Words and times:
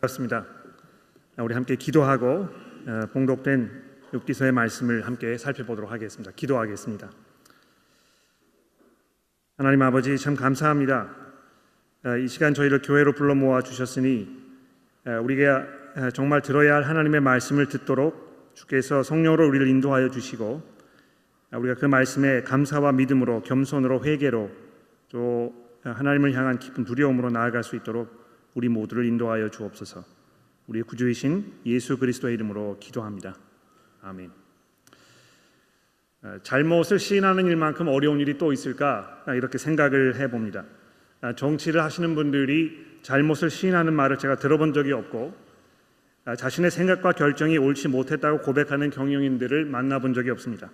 반갑습니다. 0.00 0.46
우리 1.38 1.54
함께 1.54 1.76
기도하고 1.76 2.48
어, 2.86 3.06
봉독된 3.12 3.70
욥기서의 4.12 4.52
말씀을 4.52 5.06
함께 5.06 5.36
살펴보도록 5.36 5.90
하겠습니다. 5.90 6.30
기도하겠습니다. 6.34 7.10
하나님 9.56 9.82
아버지 9.82 10.16
참 10.16 10.34
감사합니다. 10.34 11.14
어, 12.04 12.16
이 12.16 12.28
시간 12.28 12.54
저희를 12.54 12.80
교회로 12.80 13.12
불러 13.12 13.34
모아 13.34 13.60
주셨으니 13.60 14.28
어, 15.04 15.20
우리가 15.20 15.66
정말 16.14 16.42
들어야 16.42 16.76
할 16.76 16.84
하나님의 16.84 17.20
말씀을 17.20 17.68
듣도록 17.68 18.54
주께서 18.54 19.02
성령으로 19.02 19.48
우리를 19.48 19.66
인도하여 19.66 20.10
주시고 20.10 20.62
우리가 21.52 21.74
그 21.74 21.86
말씀에 21.86 22.42
감사와 22.42 22.92
믿음으로 22.92 23.42
겸손으로 23.42 24.04
회개로 24.04 24.50
또 25.10 25.52
하나님을 25.82 26.34
향한 26.34 26.58
깊은 26.58 26.84
두려움으로 26.84 27.30
나아갈 27.30 27.64
수 27.64 27.74
있도록 27.74 28.27
우리 28.58 28.68
모두를 28.68 29.04
인도하여 29.04 29.50
주옵소서. 29.50 30.04
우리의 30.66 30.82
구주이신 30.82 31.60
예수 31.66 31.96
그리스도의 31.96 32.34
이름으로 32.34 32.78
기도합니다. 32.80 33.36
아멘. 34.02 34.32
아, 36.22 36.40
잘못을 36.42 36.98
시인하는 36.98 37.46
일만큼 37.46 37.86
어려운 37.86 38.18
일이 38.18 38.36
또 38.36 38.52
있을까 38.52 39.22
이렇게 39.28 39.58
생각을 39.58 40.16
해봅니다. 40.16 40.64
아, 41.20 41.36
정치를 41.36 41.84
하시는 41.84 42.16
분들이 42.16 42.84
잘못을 43.02 43.48
시인하는 43.48 43.92
말을 43.92 44.18
제가 44.18 44.34
들어본 44.34 44.72
적이 44.72 44.90
없고 44.94 45.36
아, 46.24 46.34
자신의 46.34 46.72
생각과 46.72 47.12
결정이 47.12 47.58
옳지 47.58 47.86
못했다고 47.86 48.40
고백하는 48.40 48.90
경영인들을 48.90 49.66
만나본 49.66 50.14
적이 50.14 50.30
없습니다. 50.30 50.68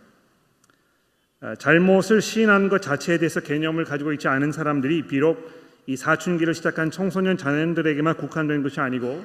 잘못을 1.58 2.22
시인하는 2.22 2.70
것 2.70 2.80
자체에 2.80 3.18
대해서 3.18 3.40
개념을 3.40 3.84
가지고 3.84 4.14
있지 4.14 4.26
않은 4.28 4.52
사람들이 4.52 5.06
비록 5.06 5.63
이 5.86 5.96
사춘기를 5.96 6.54
시작한 6.54 6.90
청소년 6.90 7.36
자녀들에게만 7.36 8.16
국한된 8.16 8.62
것이 8.62 8.80
아니고 8.80 9.24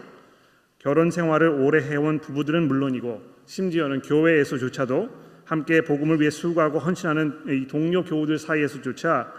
결혼 0.78 1.12
생활을 1.12 1.50
오래 1.50 1.82
해온 1.82 2.20
부부들은 2.20 2.68
물론이고 2.68 3.22
심지어는 3.46 4.02
교회에서조차도 4.02 5.10
함께 5.46 5.82
복음을 5.82 6.20
위해 6.20 6.30
수고하고 6.30 6.80
헌신하는 6.80 7.44
이 7.48 7.68
동료 7.68 8.04
교우들 8.04 8.38
사이에서조차 8.38 9.34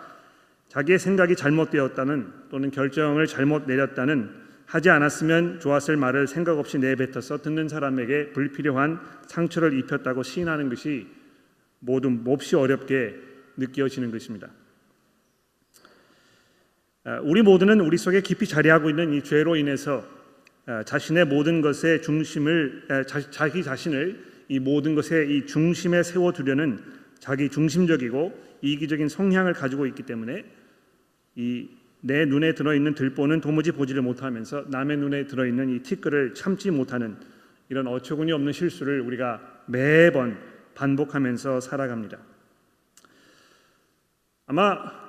자기의 0.69 0.99
생각이 0.99 1.37
잘못되었다는 1.37 2.33
또는 2.51 2.71
결정을 2.71 3.27
잘못 3.27 3.65
내렸다는 3.67 4.31
하지 4.67 4.89
않았으면 4.89 5.61
좋았을 5.61 5.97
말을 5.97 6.29
생각 6.29 6.59
없이 6.59 6.79
내뱉어서 6.79 7.43
듣는 7.43 7.69
사람에게 7.69 8.31
불필요한 8.31 9.01
상처를 9.27 9.77
입혔다고 9.79 10.23
시인하는 10.23 10.69
것이 10.69 11.09
모두 11.81 12.09
몹시 12.09 12.55
어렵게 12.55 13.17
느껴지는 13.57 14.11
것입니다. 14.13 14.49
아, 17.05 17.21
우리 17.23 17.43
모두는 17.43 17.81
우리 17.81 17.97
속에 17.97 18.21
깊이 18.21 18.47
자리하고 18.47 18.91
있는 18.91 19.13
이 19.13 19.23
죄로 19.23 19.57
인해서 19.57 20.05
아, 20.67 20.83
자신의 20.83 21.27
모든 21.27 21.61
것의 21.61 22.03
중심을 22.03 22.85
아, 22.89 23.03
자기 23.05 23.63
자신을 23.63 24.31
이 24.49 24.59
모든 24.59 24.95
것의 24.95 25.37
이 25.37 25.47
중심에 25.47 26.03
세워두려는 26.03 26.81
자기 27.19 27.49
중심적이고 27.49 28.51
이기적인 28.63 29.09
성향을 29.09 29.53
가지고 29.55 29.87
있기 29.87 30.03
때문에 30.05 30.45
이 31.37 31.81
내 32.03 32.25
눈에 32.25 32.55
들어 32.55 32.75
있는 32.75 32.95
들보는 32.95 33.41
도무지 33.41 33.73
보지를 33.73 34.03
못하면서 34.03 34.65
남의 34.69 34.97
눈에 34.97 35.27
들어 35.27 35.47
있는 35.47 35.69
이 35.69 35.81
티끌을 35.81 36.35
참지 36.35 36.71
못하는 36.71 37.17
이런 37.69 37.87
어처구니 37.87 38.33
없는 38.33 38.53
실수를 38.53 39.01
우리가 39.03 39.41
매번 39.67 40.39
반복하면서 40.75 41.61
살아갑니다. 41.61 42.19
아마 44.47 45.00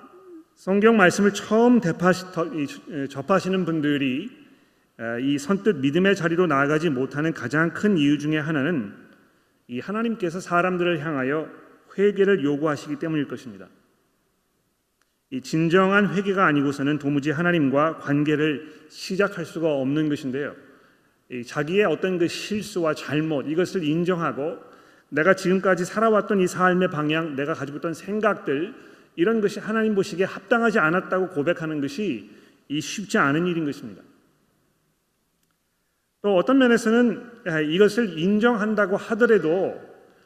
성경 0.61 0.95
말씀을 0.95 1.33
처음 1.33 1.81
접하시는 3.09 3.65
분들이 3.65 4.29
이 5.19 5.39
선뜻 5.39 5.77
믿음의 5.77 6.15
자리로 6.15 6.45
나아가지 6.45 6.91
못하는 6.91 7.33
가장 7.33 7.73
큰 7.73 7.97
이유 7.97 8.19
중에 8.19 8.37
하나는 8.37 8.93
이 9.67 9.79
하나님께서 9.79 10.39
사람들을 10.39 11.03
향하여 11.03 11.50
회개를 11.97 12.44
요구하시기 12.44 12.97
때문일 12.97 13.27
것입니다. 13.27 13.69
이 15.31 15.41
진정한 15.41 16.13
회개가 16.13 16.45
아니고서는 16.45 17.00
도무지 17.00 17.31
하나님과 17.31 17.97
관계를 17.97 18.71
시작할 18.88 19.45
수가 19.45 19.67
없는 19.67 20.09
것인데요. 20.09 20.53
자기의 21.44 21.85
어떤 21.85 22.19
그 22.19 22.27
실수와 22.27 22.94
잘못 22.94 23.47
이것을 23.50 23.83
인정하고 23.83 24.59
내가 25.09 25.33
지금까지 25.33 25.85
살아왔던 25.85 26.39
이 26.39 26.45
삶의 26.45 26.91
방향, 26.91 27.35
내가 27.35 27.55
가지고 27.55 27.79
있던 27.79 27.95
생각들 27.95 28.91
이런 29.16 29.41
것이 29.41 29.59
하나님 29.59 29.95
보시기에 29.95 30.25
합당하지 30.25 30.79
않았다고 30.79 31.29
고백하는 31.29 31.81
것이 31.81 32.29
이 32.69 32.81
쉽지 32.81 33.17
않은 33.17 33.45
일인 33.47 33.66
것입니다. 33.66 34.01
또 36.22 36.35
어떤 36.35 36.59
면에서는 36.59 37.31
이것을 37.71 38.17
인정한다고 38.17 38.95
하더라도 38.95 39.79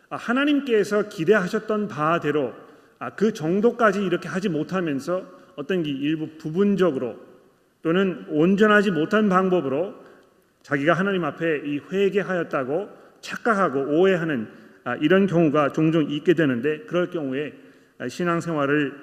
하나님께서 0.09 1.09
기대하셨던 1.09 1.88
바대로 1.88 2.53
아, 3.00 3.09
그 3.12 3.34
정도까지 3.34 4.03
이렇게 4.03 4.28
하지 4.29 4.50
못하면서 4.50 5.25
어떤 5.56 5.85
일부 5.85 6.38
부분적으로 6.38 7.18
또는 7.81 8.25
온전하지 8.29 8.91
못한 8.91 9.29
방법으로 9.29 9.94
자기가 10.63 10.94
하나님 10.94 11.24
앞에 11.24 11.62
이 11.66 11.79
회개하였다고 11.91 12.90
착각하고 13.22 14.00
오해하는 14.00 14.47
아, 14.84 14.95
이런 14.95 15.28
경우가 15.28 15.72
종종 15.72 16.09
있게 16.09 16.34
되는데 16.34 16.79
그럴 16.81 17.09
경우에 17.09 17.53
신앙생활을 18.07 18.94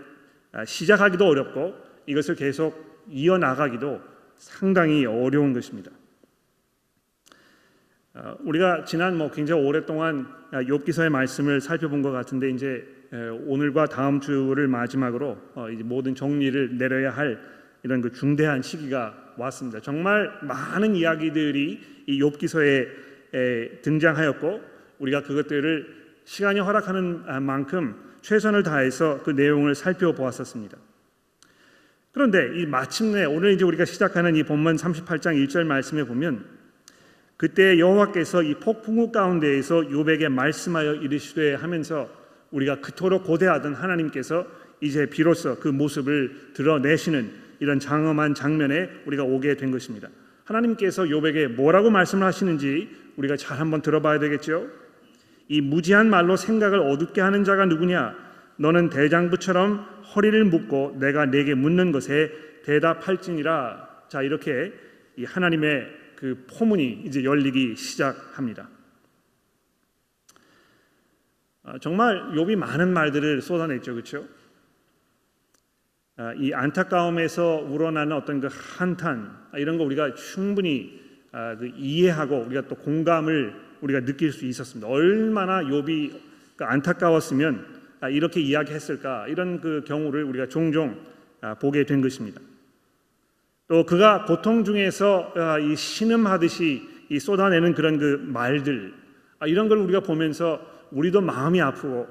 시작하기도 0.67 1.27
어렵고 1.27 1.75
이것을 2.07 2.35
계속 2.35 3.05
이어나가기도 3.09 4.01
상당히 4.37 5.07
어려운 5.07 5.53
것입니다. 5.53 5.91
어, 8.15 8.37
우리가 8.41 8.85
지난 8.85 9.17
뭐 9.17 9.31
굉장히 9.31 9.63
오랫동안 9.63 10.27
욥기서의 10.53 11.09
말씀을 11.09 11.61
살펴본 11.63 12.03
것 12.03 12.11
같은데 12.11 12.51
이제 12.51 12.87
오늘과 13.47 13.87
다음 13.87 14.21
주를 14.21 14.69
마지막으로 14.69 15.39
어, 15.55 15.71
이제 15.71 15.83
모든 15.83 16.15
정리를 16.15 16.77
내려야 16.77 17.11
할 17.11 17.41
이런 17.83 18.01
그 18.03 18.13
중대한 18.13 18.61
시기가 18.61 19.35
왔습니다. 19.39 19.81
정말 19.81 20.31
많은 20.43 20.95
이야기들이 20.95 21.81
이 22.07 22.21
욥기서에 22.21 23.83
등장하였고 23.83 24.61
우리가 24.99 25.23
그것들을 25.23 26.03
시간이 26.25 26.61
허락하는 26.61 27.43
만큼 27.43 28.12
최선을 28.23 28.63
다해서 28.63 29.21
그 29.23 29.31
내용을 29.31 29.75
살펴보았었습니다. 29.75 30.79
그런데 32.13 32.61
이 32.61 32.67
마침내 32.67 33.25
오늘 33.25 33.53
이제 33.53 33.65
우리가 33.65 33.85
시작하는 33.85 34.37
이 34.37 34.43
본문 34.43 34.77
38장 34.77 35.35
1절 35.47 35.65
말씀에 35.65 36.05
보면 36.05 36.45
그때 37.37 37.79
여호와께서 37.79 38.43
이 38.43 38.55
폭풍우 38.55 39.11
가운데에서 39.11 39.81
욥에게 39.81 40.29
말씀하여 40.29 40.95
이르시되 40.95 41.55
하면서 41.55 42.09
우리가 42.51 42.81
그토록 42.81 43.25
고대하던 43.25 43.75
하나님께서 43.75 44.47
이제 44.81 45.07
비로소 45.07 45.57
그 45.59 45.69
모습을 45.69 46.53
드러내시는 46.55 47.31
이런 47.61 47.81
장엄한 47.81 48.35
장면에 48.35 48.91
우리가 49.07 49.25
오게 49.25 49.57
된 49.57 49.71
것입니다. 49.71 50.09
하나님께서 50.45 51.05
욥에게 51.05 51.49
뭐라고 51.49 51.91
말씀을 51.91 52.27
하시는지 52.27 52.91
우리가 53.17 53.37
잘 53.37 53.59
한번 53.59 53.81
들어봐야 53.83 54.19
되겠죠. 54.19 54.69
이 55.53 55.61
무지한 55.61 56.09
말로 56.09 56.35
생각을 56.35 56.79
어둡게 56.79 57.21
하는 57.21 57.45
자가 57.45 57.67
누구냐? 57.67 58.17
너는 58.57 58.89
대장부처럼 58.89 59.81
허리를 60.15 60.43
묶고 60.47 60.97
내가 60.99 61.27
내게 61.27 61.55
묻는 61.55 61.93
것에 61.93 62.33
대답할지니라. 62.65 64.07
자 64.09 64.23
이렇게 64.23 64.73
이 65.19 65.25
하나님의 65.27 65.89
그 66.17 66.47
포문이 66.49 67.03
이제 67.05 67.23
열리기 67.23 67.77
시작합니다. 67.77 68.71
아, 71.65 71.79
정말 71.83 72.33
욥이 72.33 72.57
많은 72.57 72.91
말들을 72.91 73.43
쏟아냈죠, 73.43 73.93
그렇죠? 73.93 74.25
아, 76.17 76.33
이 76.33 76.55
안타까움에서 76.55 77.57
우러나는 77.69 78.17
어떤 78.17 78.41
그 78.41 78.49
한탄 78.51 79.37
아, 79.53 79.59
이런 79.59 79.77
거 79.77 79.85
우리가 79.85 80.15
충분히 80.15 80.99
아, 81.31 81.57
그 81.57 81.67
이해하고 81.77 82.39
우리가 82.39 82.69
또 82.69 82.75
공감을 82.77 83.72
우리가 83.83 84.05
느낄 84.05 84.33
수 84.33 84.47
있었습니다. 84.47 84.89
얼마나 84.89 85.63
욥이 85.63 86.13
그 86.57 86.65
안타까웠으면 86.65 87.83
아, 88.01 88.09
이렇게 88.09 88.41
이야기했을까 88.41 89.29
이런 89.29 89.61
그 89.61 89.85
경우를 89.87 90.25
우리가 90.25 90.49
종종 90.49 90.99
아, 91.41 91.55
보게 91.55 91.85
된 91.85 92.01
것입니다. 92.01 92.41
또 93.69 93.87
그가 93.87 94.25
고통 94.25 94.65
중에서 94.65 95.33
이 95.63 95.77
신음하듯이 95.77 96.83
이 97.09 97.19
쏟아내는 97.19 97.75
그런 97.75 97.99
그 97.99 98.23
말들 98.27 98.93
이런 99.47 99.69
걸 99.69 99.79
우리가 99.79 100.01
보면서 100.01 100.61
우리도 100.91 101.21
마음이 101.21 101.61
아프고 101.61 102.07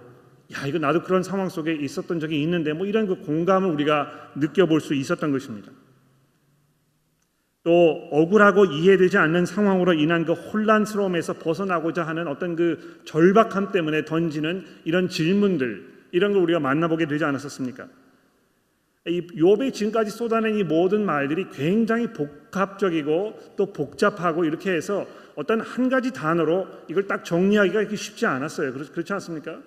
야 0.54 0.66
이거 0.66 0.80
나도 0.80 1.04
그런 1.04 1.24
상황 1.24 1.50
속에 1.50 1.74
있었던 1.74 2.20
적이 2.20 2.42
있는데 2.44 2.74
뭐 2.74 2.86
이런 2.86 3.06
그 3.06 3.16
공감을 3.16 3.70
우리가 3.70 4.32
느껴볼 4.36 4.82
수 4.82 4.94
있었던 4.94 5.32
것입니다. 5.32 5.72
또 7.64 8.08
억울하고 8.12 8.66
이해되지 8.66 9.18
않는 9.18 9.46
상황으로 9.46 9.94
인한 9.94 10.26
그 10.26 10.34
혼란스러움에서 10.34 11.34
벗어나고자 11.34 12.04
하는 12.04 12.28
어떤 12.28 12.56
그 12.56 13.02
절박함 13.06 13.72
때문에 13.72 14.06
던지는 14.06 14.66
이런 14.84 15.10
질문들 15.10 15.92
이런 16.12 16.34
걸 16.34 16.42
우리가 16.42 16.60
만나보게 16.60 17.06
되지 17.08 17.24
않았었습니까? 17.24 17.88
이 19.08 19.28
욥이 19.28 19.74
지금까지 19.74 20.12
쏟아낸 20.12 20.56
이 20.56 20.64
모든 20.64 21.06
말들이 21.06 21.50
굉장히 21.52 22.08
복합적이고 22.14 23.56
또 23.58 23.74
복잡하고 23.74 24.46
이렇게 24.46 24.72
해서 24.72 25.08
어떤 25.36 25.62
한 25.62 25.90
가지 25.90 26.12
단어로 26.12 26.68
이걸 26.88 27.08
딱 27.08 27.24
정리하기가 27.24 27.82
이렇게 27.82 27.96
쉽지 27.96 28.26
않았어요. 28.26 28.74
그렇지 28.74 29.14
않습니까? 29.14 29.60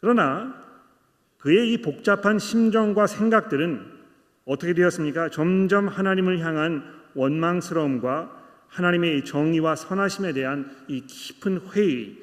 그러나 0.00 0.62
그의 1.38 1.72
이 1.72 1.82
복잡한 1.82 2.38
심정과 2.38 3.06
생각들은 3.06 3.93
어떻게 4.44 4.74
되었습니까? 4.74 5.30
점점 5.30 5.88
하나님을 5.88 6.40
향한 6.40 6.84
원망스러움과 7.14 8.44
하나님의 8.68 9.24
정의와 9.24 9.76
선하심에 9.76 10.32
대한 10.32 10.70
이 10.88 11.02
깊은 11.06 11.60
회의, 11.72 12.18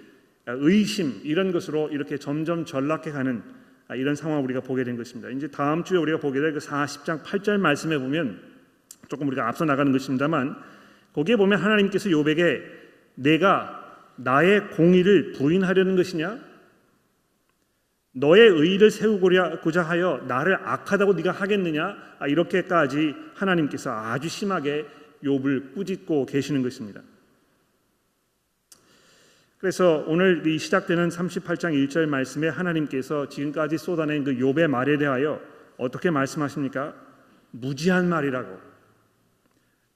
의심 0.48 1.22
이런 1.24 1.52
것으로 1.52 1.90
이렇게 1.90 2.18
점점 2.18 2.66
전락해 2.66 3.12
가는 3.12 3.42
이런 3.96 4.16
상황을 4.16 4.44
우리가 4.46 4.62
보게 4.62 4.84
된 4.84 4.98
것입니다. 4.98 5.30
이제 5.30 5.48
다음 5.48 5.84
주에 5.84 5.98
우리가 5.98 6.20
보게 6.20 6.40
될 6.40 6.54
그 6.54 6.60
40장 6.60 7.24
8절 7.24 7.58
말씀에 7.58 7.98
보면 7.98 8.40
조금 9.08 9.28
우리가 9.28 9.48
앞서 9.48 9.66
나가는 9.66 9.92
것입니다만 9.92 10.56
거기에 11.14 11.36
보면 11.36 11.60
하나님께서 11.60 12.10
요백에 12.12 12.62
내가 13.16 13.78
나의 14.16 14.70
공의를 14.72 15.34
부인하려는 15.34 15.96
것이냐 15.96 16.51
너의 18.14 18.50
의를 18.50 18.92
세우고자 18.92 19.84
하여 19.84 20.22
나를 20.28 20.56
악하다고 20.56 21.14
네가 21.14 21.32
하겠느냐 21.32 21.96
아, 22.20 22.28
이렇게까지 22.28 23.16
하나님께서 23.36 23.92
아주 23.92 24.28
심하게 24.28 24.86
욥을 25.24 25.74
꾸짖고 25.74 26.26
계시는 26.26 26.62
것입니다. 26.62 27.02
그래서 29.60 30.04
오늘 30.08 30.46
이 30.48 30.58
시작되는 30.58 31.10
38장 31.10 31.74
1절 31.88 32.08
말씀에 32.08 32.50
하나님께서 32.50 33.30
지금까지 33.30 33.78
쏟아낸 33.78 34.24
그 34.24 34.34
욥의 34.34 34.68
말에 34.68 34.98
대하여 34.98 35.40
어떻게 35.78 36.10
말씀하십니까? 36.10 36.96
무지한 37.52 38.10
말이라고. 38.10 38.60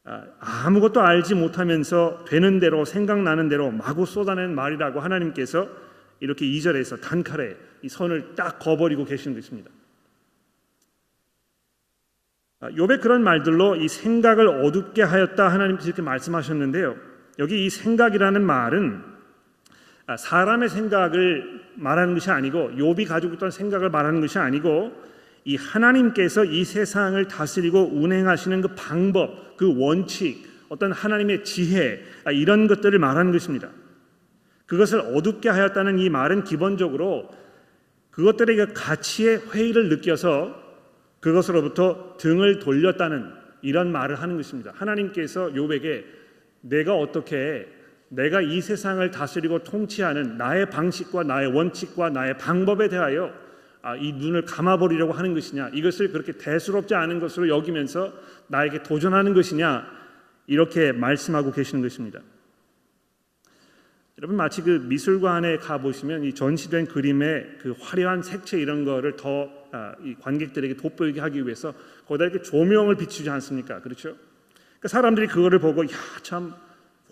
아, 0.06 0.24
아무것도 0.40 1.02
알지 1.02 1.34
못하면서 1.34 2.26
되는 2.28 2.60
대로 2.60 2.86
생각나는 2.86 3.50
대로 3.50 3.72
마구 3.72 4.06
쏟아낸 4.06 4.54
말이라고 4.54 5.00
하나님께서 5.00 5.68
이렇게 6.20 6.46
2절에서 6.46 7.02
단칼에 7.02 7.56
이 7.82 7.90
선을 7.90 8.36
딱 8.36 8.60
거버리고 8.60 9.06
계시는 9.06 9.36
것입니다. 9.36 9.70
아, 12.62 12.70
그런 13.02 13.24
말들로 13.24 13.76
이 13.76 13.88
생각을 13.88 14.48
어둡게 14.48 15.04
하였다 15.04 15.48
하나님께서 15.48 15.88
이렇게 15.88 16.02
말씀하셨는데요. 16.02 16.96
여기 17.40 17.66
이 17.66 17.70
생각이라는 17.70 18.44
말은 18.44 19.04
아, 20.08 20.18
사람의 20.18 20.70
생각을 20.70 21.62
말하는 21.76 22.14
것이 22.14 22.32
아니고 22.32 22.72
욥이 22.72 23.08
가지고 23.08 23.34
있던 23.36 23.52
생각을 23.52 23.90
말하는 23.90 24.22
것이 24.22 24.40
아니고 24.40 24.94
이 25.44 25.58
하나님께서 25.58 26.46
이 26.46 26.64
세상을 26.64 27.28
다스리고 27.28 27.92
운행하시는 27.94 28.62
그 28.62 28.70
방법, 28.76 29.58
그 29.58 29.78
원칙, 29.78 30.48
어떤 30.70 30.92
하나님의 30.92 31.44
지혜 31.44 32.04
아, 32.24 32.32
이런 32.32 32.68
것들을 32.68 32.98
말하는 32.98 33.32
것입니다. 33.32 33.70
그것을 34.66 35.00
어둡게 35.00 35.50
하였다는 35.50 36.00
이 36.00 36.10
말은 36.10 36.44
기본적으로 36.44 37.30
그것들의 38.12 38.56
그 38.56 38.74
가치의 38.74 39.42
회의를 39.52 39.90
느껴서 39.90 40.64
그것으로부터 41.20 42.16
등을 42.18 42.60
돌렸다는 42.60 43.32
이런 43.62 43.92
말을 43.92 44.22
하는 44.22 44.38
것입니다. 44.38 44.72
하나님께서 44.76 45.50
욥에게 45.50 46.06
내가 46.62 46.96
어떻게 46.96 47.68
내가 48.10 48.42
이 48.42 48.62
세상을 48.62 49.10
다스리고 49.12 49.64
통치하는 49.64 50.38
나의 50.38 50.70
방식과 50.70 51.24
나의 51.24 51.48
원칙과 51.48 52.12
나의 52.12 52.38
방법에 52.38 52.88
대하여 52.88 53.34
아, 53.82 53.96
이 53.96 54.14
눈을 54.14 54.46
감아버리려고 54.46 55.14
하는 55.14 55.34
것이냐 55.34 55.70
이것을 55.74 56.12
그렇게 56.12 56.32
대수롭지 56.32 56.96
않은 56.96 57.20
것으로 57.20 57.50
여기면서 57.50 58.14
나에게 58.48 58.82
도전하는 58.82 59.34
것이냐 59.34 59.86
이렇게 60.48 60.92
말씀하고 60.92 61.52
계시는 61.52 61.84
것입니다. 61.84 62.20
여러분 64.18 64.38
마치 64.38 64.62
그 64.62 64.70
미술관에 64.70 65.58
가 65.58 65.78
보시면 65.78 66.24
이 66.24 66.34
전시된 66.34 66.88
그림의 66.88 67.58
그 67.62 67.76
화려한 67.80 68.24
색채 68.24 68.60
이런 68.60 68.86
거를 68.86 69.18
더 69.18 69.50
아, 69.72 69.94
관객들에게 70.22 70.78
돋보이게 70.78 71.20
하기 71.20 71.44
위해서 71.44 71.74
거기다 72.08 72.26
이렇게 72.26 72.42
조명을 72.42 72.96
비추지 72.96 73.30
않습니까? 73.30 73.82
그렇죠? 73.82 74.16
그러니까 74.54 74.88
사람들이 74.88 75.28
그거를 75.28 75.60
보고 75.60 75.84
야 75.84 75.90
참 76.24 76.54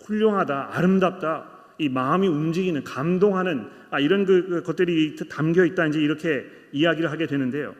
훌륭하다, 0.04 0.70
아름답다, 0.72 1.50
이 1.78 1.88
마음이 1.88 2.28
움직이는, 2.28 2.84
감동하는 2.84 3.68
아, 3.90 4.00
이런 4.00 4.24
그, 4.24 4.46
그 4.48 4.62
것들이 4.62 5.16
담겨 5.30 5.64
있다 5.64 5.86
이제 5.86 6.00
이렇게 6.00 6.46
이야기를 6.72 7.10
하게 7.10 7.26
되는데요. 7.26 7.74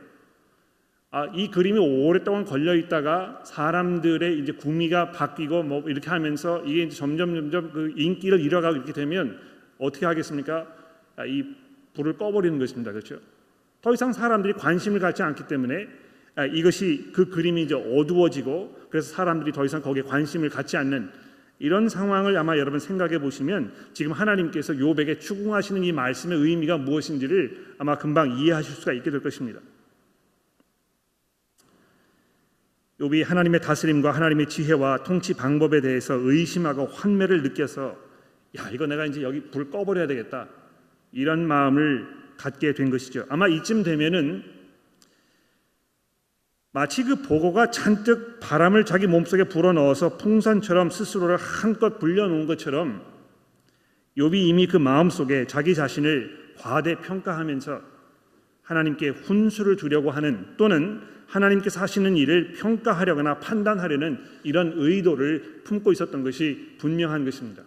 아, 1.16 1.30
이 1.32 1.48
그림이 1.48 1.78
오랫동안 1.78 2.44
걸려 2.44 2.74
있다가 2.74 3.40
사람들의 3.44 4.36
이제 4.40 4.50
구미가 4.50 5.12
바뀌고 5.12 5.62
뭐 5.62 5.88
이렇게 5.88 6.10
하면서 6.10 6.60
이게 6.64 6.82
이제 6.82 6.96
점점 6.96 7.36
점점 7.36 7.70
그 7.70 7.92
인기를 7.94 8.40
잃어가고 8.40 8.74
이렇게 8.78 8.92
되면 8.92 9.38
어떻게 9.78 10.06
하겠습니까? 10.06 10.66
아, 11.14 11.24
이 11.24 11.44
불을 11.94 12.16
꺼버리는 12.16 12.58
것입니다. 12.58 12.90
그렇죠? 12.90 13.20
더 13.80 13.94
이상 13.94 14.12
사람들이 14.12 14.54
관심을 14.54 14.98
갖지 14.98 15.22
않기 15.22 15.46
때문에 15.46 15.86
아, 16.34 16.46
이것이 16.46 17.12
그 17.12 17.28
그림이 17.28 17.62
이제 17.62 17.76
어두워지고 17.76 18.88
그래서 18.90 19.14
사람들이 19.14 19.52
더 19.52 19.64
이상 19.64 19.82
거기에 19.82 20.02
관심을 20.02 20.48
갖지 20.48 20.76
않는 20.76 21.10
이런 21.60 21.88
상황을 21.88 22.36
아마 22.36 22.58
여러분 22.58 22.80
생각해 22.80 23.20
보시면 23.20 23.72
지금 23.92 24.10
하나님께서 24.10 24.76
요백에 24.80 25.20
추궁하시는 25.20 25.84
이 25.84 25.92
말씀의 25.92 26.38
의미가 26.38 26.78
무엇인지를 26.78 27.76
아마 27.78 27.98
금방 27.98 28.36
이해하실 28.36 28.74
수가 28.74 28.92
있게 28.94 29.12
될 29.12 29.22
것입니다. 29.22 29.60
욥이 33.04 33.24
하나님의 33.24 33.60
다스림과 33.60 34.12
하나님의 34.12 34.48
지혜와 34.48 35.02
통치 35.02 35.34
방법에 35.34 35.82
대해서 35.82 36.14
의심하고 36.14 36.86
환멸을 36.86 37.42
느껴서 37.42 37.96
야 38.56 38.70
이거 38.70 38.86
내가 38.86 39.04
이제 39.04 39.22
여기 39.22 39.42
불 39.50 39.70
꺼버려야 39.70 40.06
되겠다 40.06 40.48
이런 41.12 41.46
마음을 41.46 42.08
갖게 42.38 42.72
된 42.72 42.90
것이죠. 42.90 43.26
아마 43.28 43.46
이쯤 43.46 43.82
되면은 43.82 44.42
마치 46.72 47.04
그 47.04 47.22
보고가 47.22 47.70
잔뜩 47.70 48.40
바람을 48.40 48.84
자기 48.84 49.06
몸속에 49.06 49.44
불어넣어서 49.44 50.16
풍선처럼 50.16 50.90
스스로를 50.90 51.36
한껏 51.36 51.98
불려놓은 51.98 52.46
것처럼 52.46 53.04
욥이 54.16 54.34
이미 54.34 54.66
그 54.66 54.76
마음속에 54.76 55.46
자기 55.46 55.74
자신을 55.74 56.54
과대 56.56 56.96
평가하면서 56.96 57.80
하나님께 58.62 59.10
훈수를 59.10 59.76
주려고 59.76 60.10
하는 60.10 60.54
또는 60.56 61.13
하나님께서 61.26 61.80
하시는 61.80 62.16
일을 62.16 62.52
평가하려거나 62.52 63.40
판단하려는 63.40 64.18
이런 64.42 64.72
의도를 64.76 65.62
품고 65.64 65.92
있었던 65.92 66.22
것이 66.22 66.76
분명한 66.78 67.24
것입니다. 67.24 67.62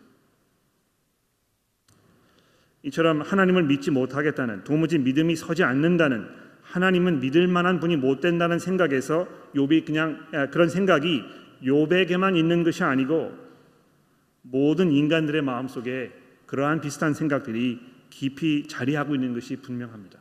이처럼 2.83 3.21
하나님을 3.21 3.63
믿지 3.63 3.91
못하겠다는 3.91 4.63
도무지 4.63 4.99
믿음이 4.99 5.35
서지 5.35 5.63
않는다는 5.63 6.27
하나님은 6.61 7.19
믿을 7.19 7.47
만한 7.47 7.79
분이 7.79 7.97
못 7.97 8.19
된다는 8.21 8.59
생각에서 8.59 9.27
욥이 9.55 9.85
그냥 9.85 10.25
그런 10.51 10.69
생각이 10.69 11.23
욥에게만 11.63 12.37
있는 12.37 12.63
것이 12.63 12.83
아니고 12.83 13.33
모든 14.41 14.91
인간들의 14.91 15.41
마음속에 15.41 16.11
그러한 16.45 16.81
비슷한 16.81 17.13
생각들이 17.13 17.79
깊이 18.09 18.67
자리하고 18.67 19.15
있는 19.15 19.33
것이 19.33 19.57
분명합니다. 19.57 20.19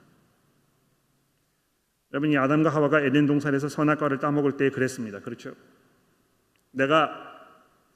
여러분 2.13 2.31
이 2.31 2.37
아담과 2.37 2.71
하와가 2.71 3.01
에덴 3.01 3.27
동산에서 3.27 3.69
선악과를 3.69 4.19
따먹을 4.19 4.57
때 4.57 4.71
그랬습니다. 4.71 5.21
그렇죠? 5.21 5.55
내가 6.71 7.11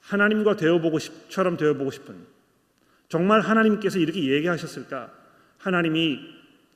하나님과 0.01 0.57
되어보고 0.57 0.99
싶처럼 0.99 1.57
되어보고 1.57 1.91
싶은 1.91 2.17
정말 3.09 3.41
하나님께서 3.41 3.99
이렇게 3.99 4.31
얘기하셨을까? 4.31 5.11
하나님이 5.59 6.21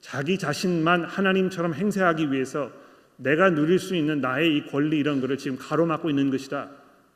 자기 0.01 0.37
자신만 0.39 1.05
하나님처럼 1.05 1.75
행세하기 1.75 2.31
위해서 2.31 2.71
내가 3.17 3.51
누릴 3.51 3.79
수 3.79 3.95
있는 3.95 4.21
나의 4.21 4.57
이 4.57 4.67
권리 4.67 4.99
이런 4.99 5.21
것을 5.21 5.39
지금 5.39 5.57
가로막고 5.59 6.11
있는 6.11 6.31
것이다. 6.31 6.71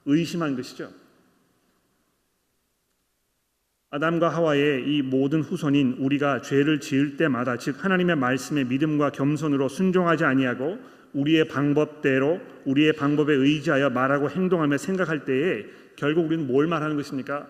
의심한 0.07 0.57
것이죠. 0.57 0.91
아담과 3.91 4.29
하와의 4.29 4.85
이 4.87 5.01
모든 5.01 5.41
후손인 5.41 5.97
우리가 5.99 6.43
죄를 6.43 6.79
지을 6.79 7.17
때마다 7.17 7.57
즉 7.57 7.83
하나님의 7.83 8.17
말씀에 8.17 8.65
믿음과 8.65 9.13
겸손으로 9.13 9.69
순종하지 9.69 10.25
아니하고 10.25 10.79
우리의 11.15 11.49
방법대로 11.49 12.39
우리의 12.67 12.93
방법에 12.93 13.33
의지하여 13.33 13.89
말하고 13.89 14.29
행동하며 14.29 14.77
생각할 14.77 15.25
때에 15.25 15.65
결국 15.97 16.27
우리는 16.27 16.47
뭘 16.47 16.67
말하는 16.67 16.97
것입니까? 16.97 17.49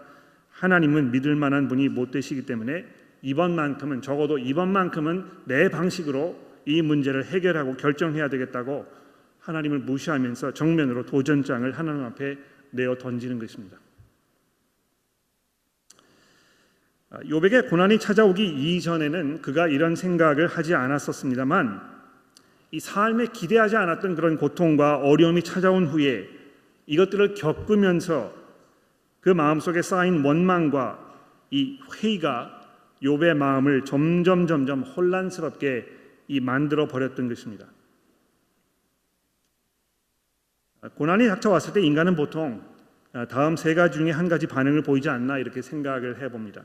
하나님은 0.50 1.10
믿을 1.10 1.34
만한 1.34 1.66
분이 1.66 1.88
못 1.88 2.12
되시기 2.12 2.46
때문에 2.46 2.86
이번만큼은 3.22 4.00
적어도 4.00 4.38
이번만큼은 4.38 5.24
내 5.46 5.68
방식으로 5.68 6.38
이 6.66 6.82
문제를 6.82 7.24
해결하고 7.24 7.76
결정해야 7.76 8.28
되겠다고 8.28 8.86
하나님을 9.40 9.80
무시하면서 9.80 10.54
정면으로 10.54 11.04
도전장을 11.04 11.70
하나님 11.72 12.04
앞에 12.04 12.38
내어 12.70 12.96
던지는 12.96 13.40
것입니다. 13.40 13.78
아, 13.78 13.80
요백의 17.28 17.68
고난이 17.68 17.98
찾아오기 17.98 18.76
이전에는 18.76 19.40
그가 19.40 19.66
이런 19.66 19.96
생각을 19.96 20.46
하지 20.46 20.74
않았었습니다만 20.74 21.80
이 22.70 22.80
삶에 22.80 23.28
기대하지 23.32 23.76
않았던 23.76 24.14
그런 24.14 24.36
고통과 24.36 24.98
어려움이 24.98 25.42
찾아온 25.42 25.86
후에 25.86 26.28
이것들을 26.86 27.34
겪으면서 27.34 28.34
그 29.20 29.30
마음속에 29.30 29.80
쌓인 29.80 30.22
원망과 30.22 31.06
이 31.50 31.80
회의가 31.94 32.60
욥의 33.02 33.34
마음을 33.34 33.84
점점 33.84 34.46
점점 34.46 34.82
혼란스럽게 34.82 35.86
이 36.28 36.40
만들어 36.40 36.88
버렸던 36.88 37.28
것입니다. 37.28 37.66
고난이 40.94 41.26
닥쳐왔을 41.26 41.72
때 41.72 41.80
인간은 41.80 42.16
보통 42.16 42.62
다음 43.30 43.56
세 43.56 43.74
가지 43.74 43.98
중에 43.98 44.10
한 44.10 44.28
가지 44.28 44.46
반응을 44.46 44.82
보이지 44.82 45.08
않나 45.08 45.38
이렇게 45.38 45.62
생각을 45.62 46.20
해봅니다. 46.20 46.62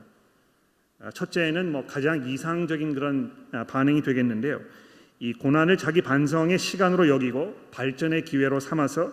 첫째는 1.12 1.72
뭐 1.72 1.84
가장 1.86 2.26
이상적인 2.26 2.94
그런 2.94 3.32
반응이 3.68 4.02
되겠는데요. 4.02 4.60
이 5.18 5.32
고난을 5.32 5.76
자기 5.76 6.00
반성의 6.02 6.58
시간으로 6.58 7.08
여기고 7.08 7.68
발전의 7.70 8.24
기회로 8.24 8.60
삼아서 8.60 9.12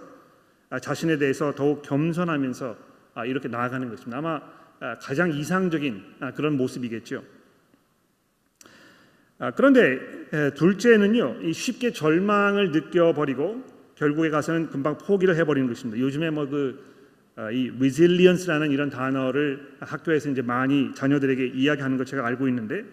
자신에 0.81 1.17
대해서 1.17 1.53
더욱 1.53 1.81
겸손하면서 1.81 2.77
이렇게 3.25 3.47
나아가는 3.47 3.89
것입니다. 3.89 4.17
아마 4.17 4.41
가장 5.01 5.31
이상적인 5.31 6.03
그런 6.35 6.57
모습이겠죠. 6.57 7.23
그런데 9.55 9.99
둘째는요, 10.55 11.51
쉽게 11.51 11.91
절망을 11.91 12.71
느껴버리고 12.71 13.63
결국에 13.95 14.29
가서는 14.29 14.69
금방 14.69 14.97
포기를 14.97 15.35
해버리는 15.35 15.67
것입니다. 15.67 15.99
요즘에 15.99 16.29
뭐 16.29 16.47
그 16.47 16.91
이 17.51 17.71
resilience라는 17.77 18.71
이런 18.71 18.89
단어를 18.89 19.77
학교에서 19.79 20.29
이제 20.29 20.41
많이 20.41 20.93
자녀들에게 20.93 21.47
이야기하는 21.47 21.97
것 21.97 22.05
제가 22.05 22.25
알고 22.25 22.47
있는데 22.49 22.83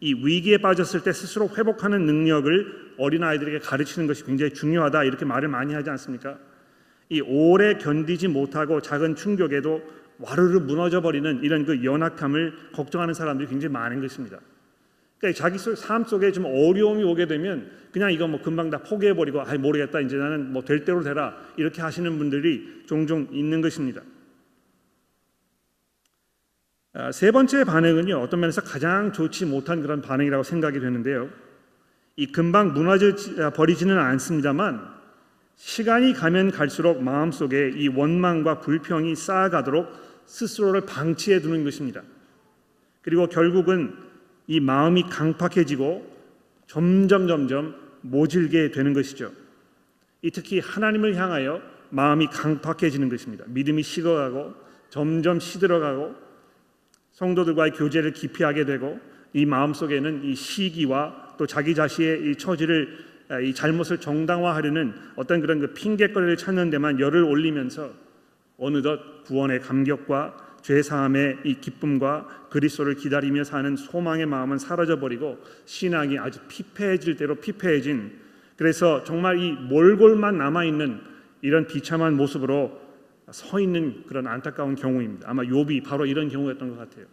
이 0.00 0.14
위기에 0.14 0.58
빠졌을 0.58 1.02
때 1.02 1.12
스스로 1.12 1.48
회복하는 1.56 2.06
능력을 2.06 2.94
어린 2.98 3.24
아이들에게 3.24 3.58
가르치는 3.58 4.06
것이 4.06 4.24
굉장히 4.24 4.54
중요하다 4.54 5.04
이렇게 5.04 5.24
말을 5.24 5.48
많이 5.48 5.74
하지 5.74 5.90
않습니까? 5.90 6.38
이 7.08 7.20
오래 7.20 7.74
견디지 7.74 8.28
못하고 8.28 8.80
작은 8.80 9.16
충격에도 9.16 9.82
와르르 10.18 10.60
무너져 10.60 11.00
버리는 11.00 11.42
이런 11.42 11.64
그 11.64 11.84
연약함을 11.84 12.72
걱정하는 12.72 13.14
사람들이 13.14 13.48
굉장히 13.48 13.72
많은 13.72 14.00
것입니다. 14.00 14.38
그러니까 15.18 15.36
자기 15.36 15.58
삶 15.58 16.04
속에 16.04 16.30
좀 16.32 16.44
어려움이 16.44 17.02
오게 17.02 17.26
되면 17.26 17.70
그냥 17.92 18.12
이거 18.12 18.28
뭐 18.28 18.40
금방 18.40 18.70
다 18.70 18.78
포기해 18.78 19.14
버리고 19.14 19.40
아 19.40 19.54
모르겠다 19.56 20.00
이제 20.00 20.16
나는 20.16 20.52
뭐 20.52 20.62
될 20.62 20.84
대로 20.84 21.02
되라 21.02 21.36
이렇게 21.56 21.82
하시는 21.82 22.18
분들이 22.18 22.84
종종 22.86 23.26
있는 23.32 23.60
것입니다. 23.60 24.02
아, 26.92 27.12
세 27.12 27.30
번째 27.30 27.64
반응은요 27.64 28.16
어떤 28.18 28.40
면에서 28.40 28.60
가장 28.62 29.12
좋지 29.12 29.46
못한 29.46 29.82
그런 29.82 30.02
반응이라고 30.02 30.42
생각이 30.42 30.78
되는데요. 30.80 31.30
이 32.16 32.30
금방 32.30 32.72
무너져 32.72 33.12
아, 33.42 33.50
버리지는 33.50 33.98
않습니다만 33.98 34.98
시간이 35.56 36.12
가면 36.12 36.52
갈수록 36.52 37.02
마음 37.02 37.32
속에 37.32 37.72
이 37.74 37.88
원망과 37.88 38.60
불평이 38.60 39.16
쌓아가도록 39.16 39.88
스스로를 40.26 40.82
방치해 40.82 41.40
두는 41.40 41.64
것입니다. 41.64 42.02
그리고 43.02 43.26
결국은 43.28 44.07
이 44.48 44.60
마음이 44.60 45.04
강팍해지고 45.04 46.18
점점 46.66 47.28
점점 47.28 47.74
모질게 48.00 48.70
되는 48.72 48.92
것이죠. 48.92 49.30
이 50.22 50.30
특히 50.30 50.58
하나님을 50.58 51.14
향하여 51.14 51.62
마음이 51.90 52.26
강팍해지는 52.28 53.08
것입니다. 53.08 53.44
믿음이 53.46 53.82
식어가고 53.82 54.54
점점 54.88 55.38
시들어가고 55.38 56.14
성도들과의 57.12 57.72
교제를 57.72 58.12
기피하게 58.12 58.64
되고 58.64 58.98
이 59.32 59.44
마음 59.44 59.74
속에는 59.74 60.24
이 60.24 60.34
시기와 60.34 61.34
또 61.38 61.46
자기 61.46 61.74
자신의 61.74 62.30
이 62.30 62.36
처지를 62.36 63.06
이 63.44 63.52
잘못을 63.52 63.98
정당화하려는 63.98 64.94
어떤 65.16 65.40
그런 65.40 65.60
그 65.60 65.74
핑계거리를 65.74 66.36
찾는 66.38 66.70
데만 66.70 66.98
열을 66.98 67.22
올리면서 67.22 67.92
어느덧 68.56 69.24
구원의 69.24 69.60
감격과 69.60 70.47
죄 70.68 70.82
사함의 70.82 71.38
이 71.44 71.54
기쁨과 71.62 72.48
그리스도를 72.50 72.94
기다리며 72.96 73.42
사는 73.42 73.74
소망의 73.74 74.26
마음은 74.26 74.58
사라져 74.58 75.00
버리고 75.00 75.42
신앙이 75.64 76.18
아주 76.18 76.40
피폐해질 76.46 77.16
대로 77.16 77.36
피폐해진 77.36 78.20
그래서 78.54 79.02
정말 79.02 79.38
이 79.38 79.52
몰골만 79.52 80.36
남아 80.36 80.64
있는 80.64 81.00
이런 81.40 81.66
비참한 81.66 82.18
모습으로 82.18 82.86
서 83.30 83.60
있는 83.60 84.04
그런 84.06 84.26
안타까운 84.26 84.74
경우입니다. 84.74 85.30
아마 85.30 85.42
욥이 85.42 85.86
바로 85.86 86.04
이런 86.04 86.28
경우였던 86.28 86.68
것 86.68 86.76
같아요. 86.76 87.06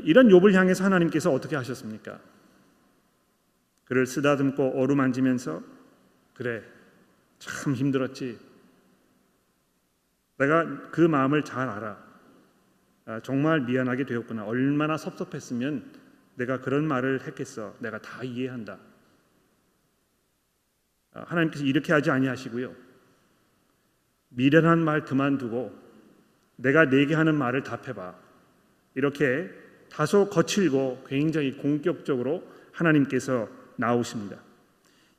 이런 0.00 0.28
욥을 0.28 0.54
향해서 0.54 0.82
하나님께서 0.82 1.30
어떻게 1.30 1.56
하셨습니까? 1.56 2.20
그를 3.84 4.06
쓰다듬고 4.06 4.80
어루만지면서 4.80 5.62
그래 6.32 6.62
참 7.38 7.74
힘들었지 7.74 8.38
내가 10.36 10.90
그 10.90 11.00
마음을 11.00 11.44
잘 11.44 11.68
알아. 11.68 12.02
아, 13.06 13.20
정말 13.20 13.60
미안하게 13.60 14.06
되었구나. 14.06 14.44
얼마나 14.44 14.96
섭섭했으면 14.96 15.92
내가 16.36 16.60
그런 16.60 16.86
말을 16.86 17.26
했겠어. 17.26 17.74
내가 17.80 18.00
다 18.00 18.24
이해한다. 18.24 18.78
아, 21.12 21.24
하나님께서 21.26 21.64
이렇게 21.64 21.92
하지 21.92 22.10
아니하시고요. 22.10 22.74
미련한 24.30 24.80
말 24.84 25.04
그만두고 25.04 25.72
내가 26.56 26.88
내게 26.88 27.14
하는 27.14 27.36
말을 27.36 27.62
답해봐. 27.62 28.14
이렇게 28.94 29.50
다소 29.90 30.28
거칠고 30.28 31.04
굉장히 31.06 31.56
공격적으로 31.56 32.42
하나님께서 32.72 33.48
나오십니다. 33.76 34.38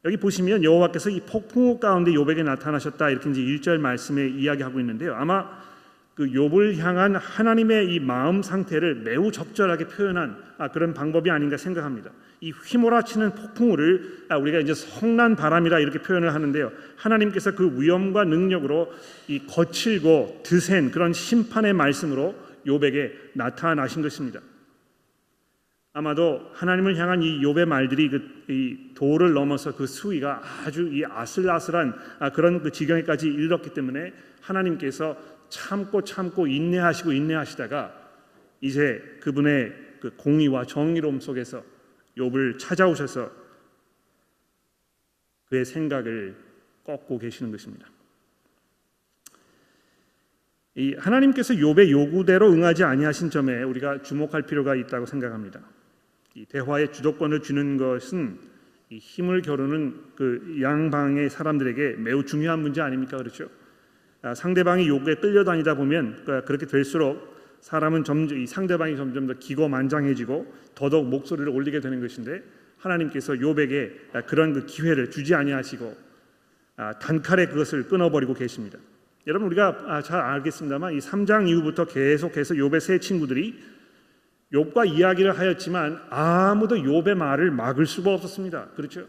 여기 0.06 0.18
보시면 0.18 0.64
여호와께서 0.64 1.10
이 1.10 1.20
폭풍우 1.22 1.80
가운데 1.80 2.14
요백에 2.14 2.44
나타나셨다 2.44 3.10
이렇게 3.10 3.32
이제 3.32 3.42
1절 3.42 3.80
말씀에 3.80 4.28
이야기하고 4.28 4.80
있는데요. 4.80 5.16
아마 5.16 5.50
그 6.14 6.28
욥을 6.28 6.78
향한 6.78 7.16
하나님의 7.16 7.92
이 7.92 8.00
마음 8.00 8.44
상태를 8.44 8.96
매우 9.04 9.32
적절하게 9.32 9.88
표현한 9.88 10.38
아, 10.60 10.68
그런 10.70 10.94
방법이 10.94 11.32
아닌가 11.32 11.58
생각합니다. 11.58 12.12
이 12.40 12.52
휘몰아치는 12.52 13.32
폭풍우를 13.32 14.26
아, 14.30 14.38
우리가 14.38 14.60
이제 14.60 14.76
성난 14.76 15.36
바람이라 15.36 15.80
이렇게 15.80 16.00
표현을 16.00 16.36
하는데요. 16.36 16.72
하나님께서 16.98 17.56
그 17.56 17.82
위엄과 17.82 18.26
능력으로 18.26 18.94
이 19.28 19.40
거칠고 19.48 20.44
드센 20.44 20.92
그런 20.92 21.14
심판의 21.14 21.74
말씀으로 21.74 22.36
욥에게 22.68 23.12
나타나신 23.34 24.04
것입니다. 24.04 24.40
아마도 25.94 26.52
하나님을 26.54 26.96
향한 26.98 27.24
이 27.24 27.42
욥의 27.42 27.66
말들이 27.66 28.10
그 28.10 28.36
이 28.48 28.78
도를 28.96 29.34
넘어서 29.34 29.76
그 29.76 29.86
수위가 29.86 30.42
아주 30.66 30.90
이 30.92 31.04
아슬아슬한 31.06 31.94
아, 32.20 32.32
그런 32.32 32.62
그 32.64 32.72
지경에까지 32.72 33.28
이르렀기 33.28 33.74
때문에 33.74 34.14
하나님께서 34.42 35.18
참고 35.50 36.04
참고 36.04 36.48
인내하시고 36.48 37.12
인내하시다가 37.12 37.94
이제 38.62 39.02
그분의 39.22 39.74
그 40.00 40.16
공의와 40.16 40.66
정의로움 40.66 41.20
속에서 41.20 41.64
욥을 42.18 42.58
찾아오셔서 42.58 43.32
그의 45.46 45.66
생각을 45.66 46.36
꺾고 46.84 47.20
계시는 47.20 47.52
것입니다. 47.52 47.88
이 50.76 50.94
하나님께서 50.96 51.54
욥의 51.54 51.92
요구대로 51.92 52.52
응하지 52.52 52.84
아니하신 52.84 53.30
점에 53.30 53.64
우리가 53.64 54.02
주목할 54.02 54.44
필요가 54.44 54.76
있다고 54.76 55.06
생각합니다. 55.06 55.62
이 56.34 56.46
대화의 56.46 56.92
주도권을 56.92 57.42
주는 57.42 57.78
것은 57.78 58.40
이 58.40 58.55
힘을 59.00 59.42
겨루는 59.42 59.96
그 60.16 60.58
양방의 60.62 61.30
사람들에게 61.30 61.96
매우 62.00 62.26
중요한 62.26 62.60
문제 62.60 62.82
아닙니까? 62.82 63.18
그렇죠? 63.18 63.50
아, 64.22 64.34
상대방이 64.34 64.88
요구에 64.88 65.16
끌려다니다 65.16 65.76
보면 65.76 66.24
그 66.26 66.44
그렇게 66.46 66.66
될수록 66.66 67.36
사람은 67.62 68.04
점점 68.04 68.38
이 68.38 68.48
상대방이 68.48 68.96
점점 68.96 69.28
더 69.28 69.34
기고만장해지고 69.34 70.54
더더욱 70.76 71.10
목소리를 71.10 71.50
올리게 71.50 71.80
되는 71.80 72.00
것인데 72.00 72.44
하나님께서 72.78 73.34
욥에게 73.34 74.26
그런 74.28 74.54
그 74.54 74.66
기회를 74.66 75.10
주지 75.10 75.34
아니하시고 75.34 75.96
아, 76.78 76.94
단칼에 77.00 77.48
그것을 77.48 77.88
끊어버리고 77.88 78.34
계십니다. 78.34 78.78
여러분 79.28 79.48
우리가 79.48 79.84
아, 79.88 80.02
잘 80.02 80.20
알겠습니다만 80.20 80.94
이 80.94 81.00
3장 81.00 81.48
이후부터 81.48 81.86
계속해서 81.86 82.56
욥의 82.56 82.80
세 82.80 83.00
친구들이 83.00 83.60
욥과 84.56 84.88
이야기를 84.88 85.38
하였지만 85.38 86.00
아무도 86.10 86.76
욥의 86.76 87.16
말을 87.16 87.52
막을 87.52 87.86
수가 87.86 88.14
없었습니다. 88.14 88.70
그렇죠? 88.76 89.06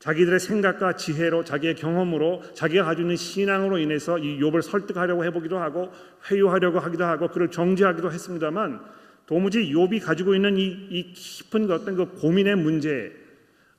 자기들의 0.00 0.40
생각과 0.40 0.96
지혜로 0.96 1.44
자기의 1.44 1.74
경험으로 1.76 2.42
자기가 2.54 2.84
가지고 2.84 3.02
있는 3.02 3.16
신앙으로 3.16 3.78
인해서 3.78 4.18
이 4.18 4.40
욥을 4.40 4.62
설득하려고 4.62 5.24
해보기도 5.26 5.58
하고 5.58 5.92
회유하려고 6.30 6.78
하기도 6.78 7.04
하고 7.04 7.28
그를 7.28 7.50
정지하기도 7.50 8.10
했습니다만 8.10 8.80
도무지 9.26 9.72
욥이 9.72 10.02
가지고 10.02 10.34
있는 10.34 10.56
이, 10.56 10.64
이 10.90 11.12
깊은 11.12 11.70
어떤 11.70 11.96
그 11.96 12.06
고민의 12.06 12.56
문제, 12.56 13.12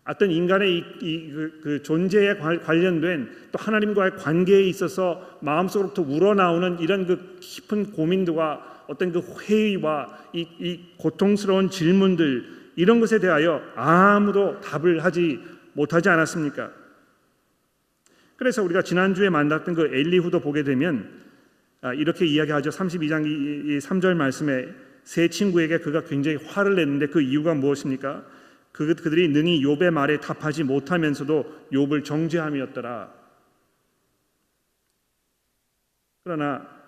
어떤 0.06 0.30
인간의 0.30 0.72
이, 0.72 0.84
이 1.02 1.32
그, 1.32 1.60
그 1.64 1.84
존재에 1.84 2.36
관련된 2.36 3.30
또 3.52 3.58
하나님과의 3.58 4.12
관계에 4.18 4.62
있어서 4.62 5.40
마음속으로부터 5.42 6.04
우러나오는 6.04 6.80
이런 6.80 7.08
그 7.08 7.38
깊은 7.40 7.94
고민들과 7.94 8.71
어떤 8.88 9.12
그 9.12 9.22
회의와 9.42 10.18
이, 10.34 10.48
이 10.60 10.80
고통스러운 10.98 11.70
질문들 11.70 12.72
이런 12.76 13.00
것에 13.00 13.20
대하여 13.20 13.62
아무도 13.76 14.60
답을 14.62 15.04
하지 15.04 15.40
못하지 15.74 16.10
않았습니까? 16.10 16.72
그래서 18.38 18.64
우리가 18.64 18.82
지난주에 18.82 19.30
만났던 19.30 19.76
그 19.76 19.86
엘리후도 19.94 20.40
보게 20.40 20.64
되면 20.64 21.22
아, 21.82 21.94
이렇게 21.94 22.26
이야기하죠. 22.26 22.70
32장 22.70 23.24
3절 23.80 24.16
말씀에 24.16 24.68
세 25.04 25.28
친구에게 25.28 25.80
그가 25.80 26.04
굉장히 26.04 26.38
화를 26.38 26.76
냈는데 26.76 27.08
그 27.08 27.22
이유가 27.22 27.54
무엇입니까? 27.54 28.26
그, 28.72 28.96
그들이 28.96 29.28
능히 29.30 29.64
욥의 29.64 29.92
말에 29.92 30.20
답하지 30.20 30.64
못하면서도 30.64 31.68
욥을 31.72 32.06
정죄함이었더라. 32.06 33.14
그러나 36.24 36.81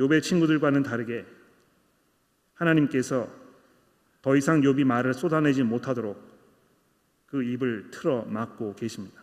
욥의 0.00 0.22
친구들과는 0.22 0.82
다르게 0.82 1.26
하나님께서 2.54 3.28
더 4.22 4.36
이상 4.36 4.60
욥이 4.62 4.84
말을 4.84 5.12
쏟아내지 5.14 5.62
못하도록 5.62 6.18
그 7.26 7.42
입을 7.42 7.90
틀어 7.90 8.24
막고 8.24 8.74
계십니다. 8.74 9.22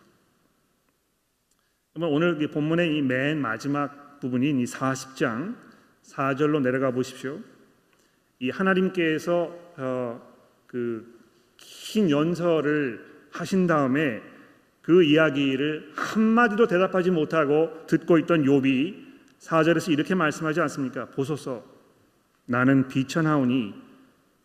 그러면 1.92 2.14
오늘 2.14 2.48
본문의 2.48 2.96
이 2.96 3.02
맨 3.02 3.40
마지막 3.40 4.20
부분인 4.20 4.60
이 4.60 4.64
40장 4.64 5.56
4절로 6.02 6.62
내려가 6.62 6.90
보십시오. 6.90 7.40
이 8.38 8.50
하나님께서 8.50 9.52
어, 9.76 10.22
그긴 10.66 12.10
연설을 12.10 13.04
하신 13.32 13.66
다음에 13.66 14.22
그 14.80 15.02
이야기를 15.02 15.92
한 15.96 16.22
마디도 16.22 16.66
대답하지 16.66 17.10
못하고 17.10 17.86
듣고 17.86 18.18
있던 18.18 18.44
욥이 18.44 19.07
4절에서 19.40 19.92
이렇게 19.92 20.14
말씀하지 20.14 20.60
않습니까? 20.62 21.06
보소서 21.06 21.64
나는 22.46 22.88
비천하오니 22.88 23.74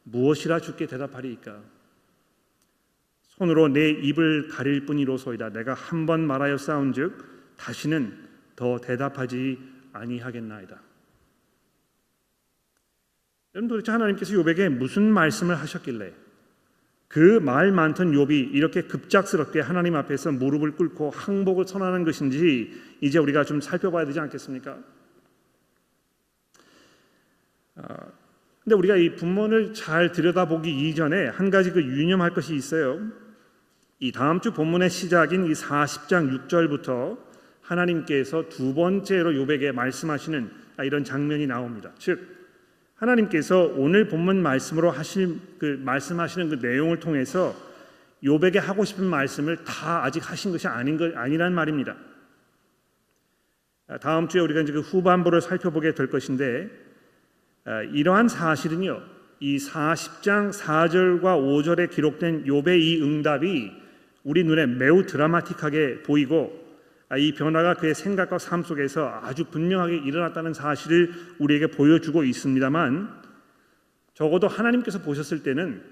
무엇이라 0.04 0.60
주께 0.60 0.86
대답하리이까? 0.88 1.62
손으로 3.24 3.70
내 3.70 3.90
입을 3.90 4.50
가릴 4.50 4.86
뿐이로소이다. 4.86 5.50
내가 5.50 5.74
한 5.74 6.06
번 6.06 6.26
말하여 6.28 6.58
싸운즉 6.58 7.56
다시는 7.58 8.30
더 8.56 8.80
대답하지 8.80 9.58
아니하겠나이다. 9.94 10.80
여러분 13.56 13.68
도대체 13.70 13.92
하나님께서 13.92 14.34
욥에게 14.34 14.70
무슨 14.70 15.12
말씀을 15.12 15.56
하셨길래 15.56 16.14
그 17.14 17.40
말 17.40 17.72
많던 17.72 18.14
욥이 18.14 18.56
이렇게 18.56 18.82
급작스럽게 18.82 19.60
하나님 19.60 19.96
앞에서 19.96 20.32
무릎을 20.32 20.72
꿇고 20.72 21.12
항복을 21.12 21.68
선언하는 21.68 22.06
것인지 22.06 22.74
이제 23.02 23.20
우리가 23.20 23.44
좀 23.44 23.62
살펴봐야 23.62 24.04
되지 24.08 24.20
않겠습니까? 24.20 24.80
아, 27.76 27.98
근데 28.64 28.76
우리가 28.76 28.96
이 28.96 29.16
본문을 29.16 29.76
잘 29.76 30.12
들여다보기 30.12 30.90
이전에 30.90 31.28
한 31.28 31.52
가지 31.52 31.72
그 31.72 31.84
유념할 31.84 32.34
것이 32.34 32.56
있어요. 32.56 33.00
이 34.00 34.12
다음 34.12 34.40
주 34.40 34.52
본문의 34.52 34.90
시작인 34.90 35.46
이 35.46 35.54
40장 35.54 36.48
6절부터 36.48 37.20
하나님께서 37.62 38.50
두 38.50 38.74
번째로 38.74 39.34
욥에게 39.34 39.72
말씀하시는 39.72 40.50
이런 40.80 41.04
장면이 41.04 41.46
나옵니다. 41.46 41.92
즉 42.00 42.43
하나님께서 43.04 43.74
오늘 43.76 44.08
본문 44.08 44.42
말씀으로 44.42 44.90
하실 44.90 45.40
그 45.60 45.80
말씀하시는 45.84 46.50
그 46.50 46.66
내용을 46.66 47.00
통해서 47.00 47.54
욥에게 48.24 48.60
하고 48.60 48.86
싶은 48.86 49.06
말씀을 49.06 49.64
다 49.66 50.04
아직 50.04 50.30
하신 50.30 50.52
것이 50.52 50.68
아닌 50.68 50.98
것 50.98 51.16
아니란 51.16 51.54
말입니다. 51.54 51.96
다음 54.02 54.30
주에 54.30 54.42
우리가 54.42 54.62
이제 54.62 54.72
그 54.72 54.80
후반부를 54.80 55.42
살펴보게 55.42 55.94
될 55.94 56.10
것인데 56.10 56.70
이러한 57.92 58.30
사실은요. 58.30 59.02
이 59.42 59.58
40장 59.58 60.54
4절과 60.54 61.22
5절에 61.22 61.90
기록된 61.90 62.46
이 62.46 63.02
응답이 63.02 63.72
우리 64.24 64.46
눈에 64.46 64.66
매우 64.66 65.06
드라마틱하게 65.06 66.04
보이고 66.04 66.58
아, 66.58 66.63
이 67.18 67.34
변화가 67.34 67.76
그의 67.76 67.96
생각과 67.96 68.40
삶 68.40 68.64
속에서 68.64 69.20
아주 69.24 69.46
분명하게 69.46 69.98
일어났다는 69.98 70.54
사실을 70.54 71.12
우리에게 71.40 71.68
보여주고 71.68 72.24
있습니다만 72.24 73.22
적어도 74.14 74.48
하나님께서 74.48 75.00
보셨을 75.02 75.44
때는 75.44 75.84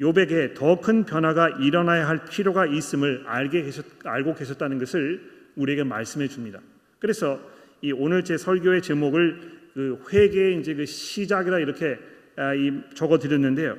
욥에게 0.00 0.54
더큰 0.54 1.04
변화가 1.04 1.58
일어나야 1.60 2.08
할 2.08 2.24
필요가 2.24 2.66
있음을 2.66 3.24
알게 3.26 3.62
계셨, 3.62 3.84
알고 4.04 4.34
계셨다는 4.34 4.78
것을 4.78 5.30
우리에게 5.56 5.84
말씀해 5.84 6.28
줍니다. 6.28 6.60
그래서 6.98 7.40
이 7.80 7.92
오늘 7.92 8.24
제 8.24 8.36
설교의 8.36 8.82
제목을 8.82 9.54
그 9.74 10.02
회개의 10.12 10.58
이제 10.58 10.74
그 10.74 10.86
시작이라 10.86 11.60
이렇게 11.60 11.98
아, 12.36 12.52
적어 12.94 13.18
드렸는데요. 13.18 13.76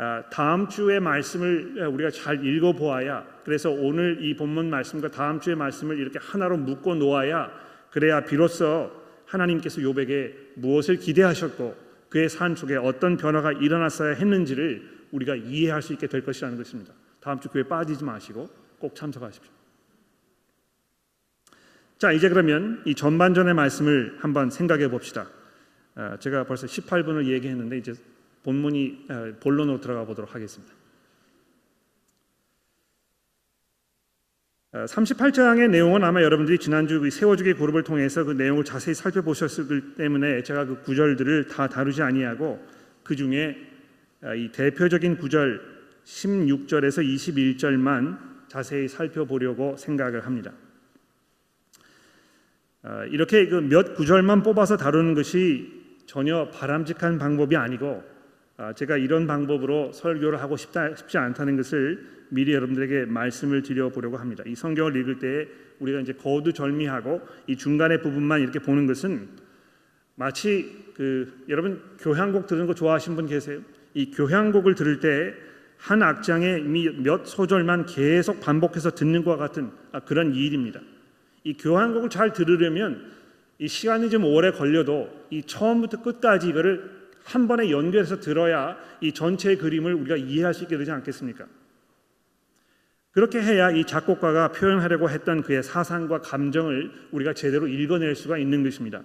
아, 0.00 0.22
다음 0.30 0.68
주의 0.68 1.00
말씀을 1.00 1.88
우리가 1.88 2.10
잘 2.10 2.44
읽어 2.46 2.72
보아야 2.72 3.26
그래서 3.44 3.68
오늘 3.68 4.24
이 4.24 4.36
본문 4.36 4.70
말씀과 4.70 5.10
다음 5.10 5.40
주의 5.40 5.56
말씀을 5.56 5.98
이렇게 5.98 6.20
하나로 6.22 6.56
묶어 6.56 6.94
놓아야 6.94 7.50
그래야 7.90 8.24
비로소 8.24 8.92
하나님께서 9.26 9.80
욥에게 9.80 10.34
무엇을 10.54 10.98
기대하셨고 10.98 11.76
그의 12.10 12.28
삶 12.28 12.54
속에 12.54 12.76
어떤 12.76 13.16
변화가 13.16 13.52
일어났어야 13.52 14.14
했는지를 14.14 15.08
우리가 15.10 15.34
이해할 15.34 15.82
수 15.82 15.92
있게 15.92 16.06
될 16.06 16.22
것이라는 16.24 16.56
것입니다. 16.56 16.94
다음 17.20 17.40
주 17.40 17.48
교회 17.48 17.64
빠지지 17.64 18.04
마시고 18.04 18.48
꼭 18.78 18.94
참석하십시오. 18.94 19.50
자, 21.98 22.12
이제 22.12 22.28
그러면 22.28 22.82
이 22.86 22.94
전반전의 22.94 23.54
말씀을 23.54 24.16
한번 24.20 24.50
생각해 24.50 24.88
봅시다. 24.88 25.26
아, 25.96 26.16
제가 26.20 26.44
벌써 26.44 26.68
18분을 26.68 27.26
얘기했는데 27.26 27.78
이제 27.78 27.94
본문이 28.42 29.06
어, 29.10 29.32
본론으로 29.40 29.80
들어가 29.80 30.04
보도록 30.04 30.34
하겠습니다. 30.34 30.74
38장의 34.72 35.64
어, 35.64 35.68
내용은 35.68 36.04
아마 36.04 36.22
여러분들이 36.22 36.58
지난주 36.58 37.00
그 37.00 37.10
세워주기 37.10 37.54
그룹을 37.54 37.82
통해서 37.82 38.24
그 38.24 38.32
내용을 38.32 38.64
자세히 38.64 38.94
살펴보셨기 38.94 39.94
때문에 39.96 40.42
제가 40.42 40.66
그 40.66 40.82
구절들을 40.82 41.48
다 41.48 41.68
다루지 41.68 42.02
아니하고 42.02 42.64
그 43.02 43.16
중에 43.16 43.56
어, 44.22 44.34
이 44.34 44.52
대표적인 44.52 45.18
구절 45.18 45.60
16절에서 46.04 47.04
21절만 47.04 48.18
자세히 48.48 48.88
살펴보려고 48.88 49.76
생각을 49.76 50.24
합니다. 50.24 50.52
이렇게 53.10 53.46
그 53.48 53.60
몇 53.60 53.94
구절만 53.94 54.42
뽑아서 54.42 54.78
다루는 54.78 55.12
것이 55.12 55.78
전혀 56.06 56.48
바람직한 56.48 57.18
방법이 57.18 57.54
아니고 57.54 58.02
아, 58.02 58.17
제가 58.74 58.96
이런 58.96 59.26
방법으로 59.26 59.92
설교를 59.92 60.40
하고 60.40 60.56
싶다, 60.56 60.94
싶지 60.94 61.18
않다는 61.18 61.56
것을 61.56 62.06
미리 62.30 62.52
여러분들에게 62.52 63.06
말씀을 63.06 63.62
드려보려고 63.62 64.16
합니다. 64.16 64.42
이 64.46 64.54
성경을 64.54 64.96
읽을 64.96 65.18
때 65.18 65.48
우리가 65.78 66.00
이제 66.00 66.12
거두절미하고 66.12 67.20
이 67.46 67.56
중간의 67.56 68.02
부분만 68.02 68.40
이렇게 68.40 68.58
보는 68.58 68.86
것은 68.86 69.28
마치 70.16 70.92
그 70.94 71.44
여러분 71.48 71.80
교향곡 72.00 72.46
들은 72.48 72.66
거 72.66 72.74
좋아하시는 72.74 73.16
분 73.16 73.26
계세요? 73.26 73.60
이 73.94 74.10
교향곡을 74.10 74.74
들을 74.74 75.00
때 75.00 75.48
한 75.78 76.02
악장에 76.02 76.58
몇 77.02 77.26
소절만 77.26 77.86
계속 77.86 78.40
반복해서 78.40 78.90
듣는 78.90 79.24
것과 79.24 79.36
같은 79.36 79.70
아, 79.92 80.00
그런 80.00 80.34
일입니다. 80.34 80.80
이 81.44 81.54
교향곡을 81.54 82.10
잘 82.10 82.32
들으려면 82.32 83.12
이 83.58 83.68
시간이 83.68 84.10
좀 84.10 84.24
오래 84.24 84.50
걸려도 84.50 85.08
이 85.30 85.42
처음부터 85.42 86.02
끝까지 86.02 86.48
이거를 86.48 86.97
한 87.28 87.46
번에 87.46 87.70
연결해서 87.70 88.20
들어야 88.20 88.78
이 89.02 89.12
전체의 89.12 89.58
그림을 89.58 89.92
우리가 89.92 90.16
이해할 90.16 90.54
수 90.54 90.64
있게 90.64 90.78
되지 90.78 90.90
않겠습니까? 90.90 91.46
그렇게 93.10 93.40
해야 93.40 93.70
이 93.70 93.84
작곡가가 93.84 94.52
표현하려고 94.52 95.10
했던 95.10 95.42
그의 95.42 95.62
사상과 95.62 96.22
감정을 96.22 96.90
우리가 97.12 97.34
제대로 97.34 97.68
읽어낼 97.68 98.14
수가 98.14 98.38
있는 98.38 98.62
것입니다. 98.62 99.02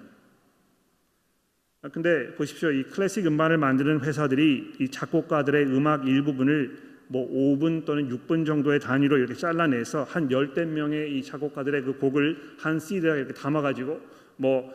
아, 1.82 1.90
근데 1.90 2.34
보십시오. 2.36 2.72
이 2.72 2.84
클래식 2.84 3.26
음반을 3.28 3.58
만드는 3.58 4.02
회사들이 4.06 4.76
이 4.80 4.88
작곡가들의 4.90 5.66
음악 5.66 6.08
일부분을 6.08 6.94
뭐 7.08 7.30
5분 7.30 7.84
또는 7.84 8.08
6분 8.08 8.46
정도의 8.46 8.80
단위로 8.80 9.18
이렇게 9.18 9.34
잘라내서 9.34 10.04
한 10.04 10.32
열댓 10.32 10.66
명의 10.66 11.18
이 11.18 11.24
작곡가들의 11.24 11.82
그 11.82 11.98
곡을 11.98 12.56
한 12.58 12.80
CD에 12.80 13.18
이렇게 13.18 13.34
담아가지고 13.34 14.00
뭐 14.38 14.74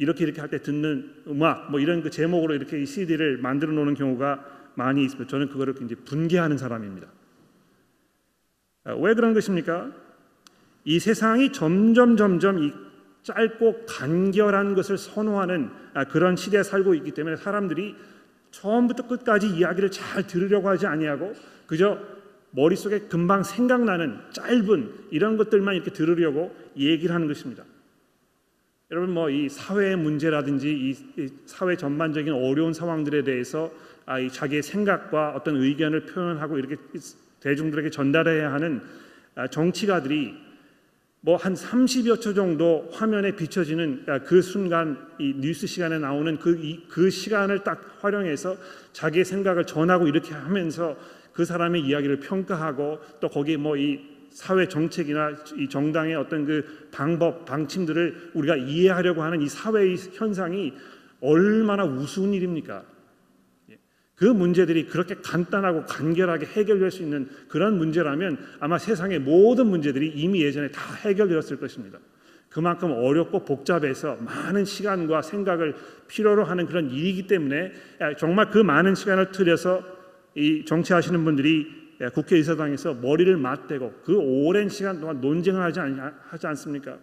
이렇게 0.00 0.24
이렇게 0.24 0.40
할 0.40 0.48
때 0.48 0.62
듣는 0.62 1.24
음악 1.28 1.70
뭐 1.70 1.78
이런 1.78 2.02
그 2.02 2.08
제목으로 2.08 2.54
이렇게 2.54 2.82
CD를 2.82 3.36
만들어 3.36 3.70
놓는 3.72 3.94
경우가 3.94 4.72
많이 4.74 5.04
있습니다. 5.04 5.28
저는 5.28 5.50
그거를 5.50 5.74
이제 5.82 5.94
분개하는 5.94 6.56
사람입니다. 6.56 7.06
아, 8.84 8.94
왜 8.94 9.12
그런 9.12 9.34
것입니까? 9.34 9.92
이 10.84 10.98
세상이 10.98 11.52
점점 11.52 12.16
점점 12.16 12.62
이 12.62 12.72
짧고 13.24 13.84
간결한 13.86 14.74
것을 14.74 14.96
선호하는 14.96 15.68
아, 15.92 16.04
그런 16.04 16.34
시대에 16.34 16.62
살고 16.62 16.94
있기 16.94 17.10
때문에 17.10 17.36
사람들이 17.36 17.94
처음부터 18.52 19.06
끝까지 19.06 19.48
이야기를 19.48 19.90
잘 19.90 20.26
들으려고 20.26 20.70
하지 20.70 20.86
아니하고 20.86 21.34
그저 21.66 21.98
머릿속에 22.52 23.00
금방 23.00 23.42
생각나는 23.42 24.18
짧은 24.32 25.08
이런 25.10 25.36
것들만 25.36 25.74
이렇게 25.74 25.90
들으려고 25.92 26.56
얘기를 26.78 27.14
하는 27.14 27.28
것입니다. 27.28 27.64
여러분 28.90 29.14
뭐 29.14 29.30
이 29.30 29.48
사회의 29.48 29.96
문제라든지 29.96 30.68
이 30.68 31.28
사회 31.46 31.76
전반적인 31.76 32.32
어려운 32.32 32.72
상황들에 32.72 33.22
대해서 33.22 33.70
아, 34.04 34.18
이 34.18 34.28
자기의 34.28 34.62
생각과 34.64 35.34
어떤 35.36 35.56
의견을 35.56 36.06
표현하고 36.06 36.58
이렇게 36.58 36.76
대중들에게 37.38 37.90
전달해야 37.90 38.52
하는 38.52 38.82
아, 39.36 39.46
정치가들이 39.46 40.34
뭐 41.20 41.36
한 41.36 41.54
30여 41.54 42.20
초 42.20 42.34
정도 42.34 42.88
화면에 42.92 43.36
비춰지는 43.36 44.04
아, 44.08 44.18
그 44.20 44.42
순간 44.42 44.98
이 45.20 45.34
뉴스 45.36 45.68
시간에 45.68 46.00
나오는 46.00 46.36
그, 46.40 46.58
이, 46.60 46.84
그 46.88 47.10
시간을 47.10 47.62
딱 47.62 47.98
활용해서 48.00 48.56
자기의 48.92 49.24
생각을 49.24 49.66
전하고 49.66 50.08
이렇게 50.08 50.34
하면서 50.34 50.96
그 51.32 51.44
사람의 51.44 51.82
이야기를 51.82 52.18
평가하고 52.20 52.98
또 53.20 53.28
거기 53.28 53.56
뭐이 53.56 54.09
사회 54.30 54.68
정책이나 54.68 55.32
이 55.56 55.68
정당의 55.68 56.14
어떤 56.14 56.46
그 56.46 56.88
방법 56.90 57.44
방침들을 57.44 58.30
우리가 58.34 58.56
이해하려고 58.56 59.22
하는 59.22 59.42
이 59.42 59.48
사회의 59.48 59.96
현상이 59.96 60.72
얼마나 61.20 61.84
우스운 61.84 62.32
일입니까? 62.32 62.84
그 64.14 64.26
문제들이 64.26 64.86
그렇게 64.86 65.14
간단하고 65.14 65.86
간결하게 65.86 66.46
해결될 66.46 66.90
수 66.90 67.02
있는 67.02 67.28
그런 67.48 67.78
문제라면 67.78 68.38
아마 68.60 68.78
세상의 68.78 69.18
모든 69.20 69.66
문제들이 69.66 70.08
이미 70.08 70.42
예전에 70.42 70.68
다 70.70 70.94
해결되었을 71.04 71.58
것입니다. 71.58 71.98
그만큼 72.50 72.90
어렵고 72.90 73.44
복잡해서 73.44 74.16
많은 74.16 74.64
시간과 74.64 75.22
생각을 75.22 75.74
필요로 76.08 76.44
하는 76.44 76.66
그런 76.66 76.90
일이기 76.90 77.26
때문에 77.28 77.72
정말 78.18 78.50
그 78.50 78.58
많은 78.58 78.94
시간을 78.94 79.30
들여서 79.30 79.82
이 80.34 80.64
정치하시는 80.66 81.24
분들이 81.24 81.79
국회의사당에서 82.08 82.94
머리를 82.94 83.36
맞대고 83.36 84.00
그 84.04 84.16
오랜 84.16 84.68
시간 84.68 85.00
동안 85.00 85.20
논쟁을 85.20 85.62
하지, 85.62 85.80
않, 85.80 86.14
하지 86.22 86.46
않습니까? 86.46 86.98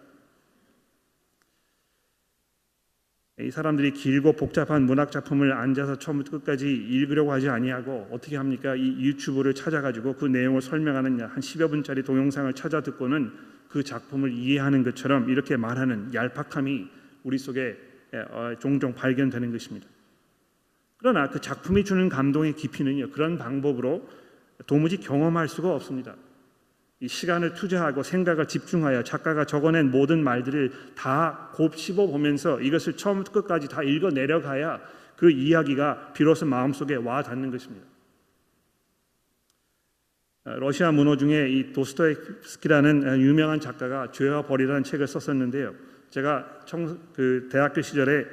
이 3.40 3.52
사람들이 3.52 3.92
길고 3.92 4.32
복잡한 4.32 4.82
문학 4.82 5.12
작품을 5.12 5.52
앉아서 5.52 6.00
처음부터 6.00 6.38
끝까지 6.38 6.68
읽으려고 6.68 7.30
하지 7.30 7.48
아니하고 7.48 8.08
어떻게 8.10 8.36
합니까? 8.36 8.74
이 8.74 9.00
유튜브를 9.00 9.54
찾아가지고 9.54 10.14
그 10.14 10.24
내용을 10.24 10.60
설명하는 10.60 11.20
한 11.20 11.38
10여 11.38 11.70
분짜리 11.70 12.02
동영상을 12.02 12.52
찾아 12.54 12.80
듣고는 12.80 13.30
그 13.68 13.84
작품을 13.84 14.32
이해하는 14.32 14.82
것처럼 14.82 15.30
이렇게 15.30 15.56
말하는 15.56 16.12
얄팍함이 16.12 16.88
우리 17.22 17.38
속에 17.38 17.76
어, 18.30 18.54
종종 18.58 18.94
발견되는 18.94 19.52
것입니다. 19.52 19.86
그러나 20.96 21.28
그 21.30 21.40
작품이 21.40 21.84
주는 21.84 22.08
감동의 22.08 22.56
깊이는요 22.56 23.10
그런 23.10 23.38
방법으로 23.38 24.08
도무지 24.66 24.98
경험할 24.98 25.48
수가 25.48 25.74
없습니다. 25.74 26.16
이 27.00 27.06
시간을 27.06 27.54
투자하고 27.54 28.02
생각을 28.02 28.48
집중하여 28.48 29.04
작가가 29.04 29.44
적어낸 29.44 29.90
모든 29.90 30.22
말들을 30.24 30.94
다 30.96 31.50
곱씹어 31.54 32.06
보면서 32.08 32.60
이것을 32.60 32.96
처음부터 32.96 33.32
끝까지 33.32 33.68
다 33.68 33.82
읽어 33.82 34.10
내려가야 34.10 34.80
그 35.16 35.30
이야기가 35.30 36.12
비로소 36.12 36.46
마음속에 36.46 36.96
와 36.96 37.22
닿는 37.22 37.50
것입니다. 37.50 37.86
어, 40.44 40.50
러시아 40.58 40.90
문호 40.90 41.16
중에 41.16 41.50
이 41.50 41.72
도스토옙스키라는 41.72 43.20
유명한 43.20 43.60
작가가 43.60 44.10
죄와 44.10 44.42
벌이라는 44.42 44.82
책을 44.82 45.06
썼었는데요. 45.06 45.74
제가 46.10 46.62
청, 46.64 46.98
그 47.12 47.48
대학교 47.50 47.80
시절에 47.80 48.24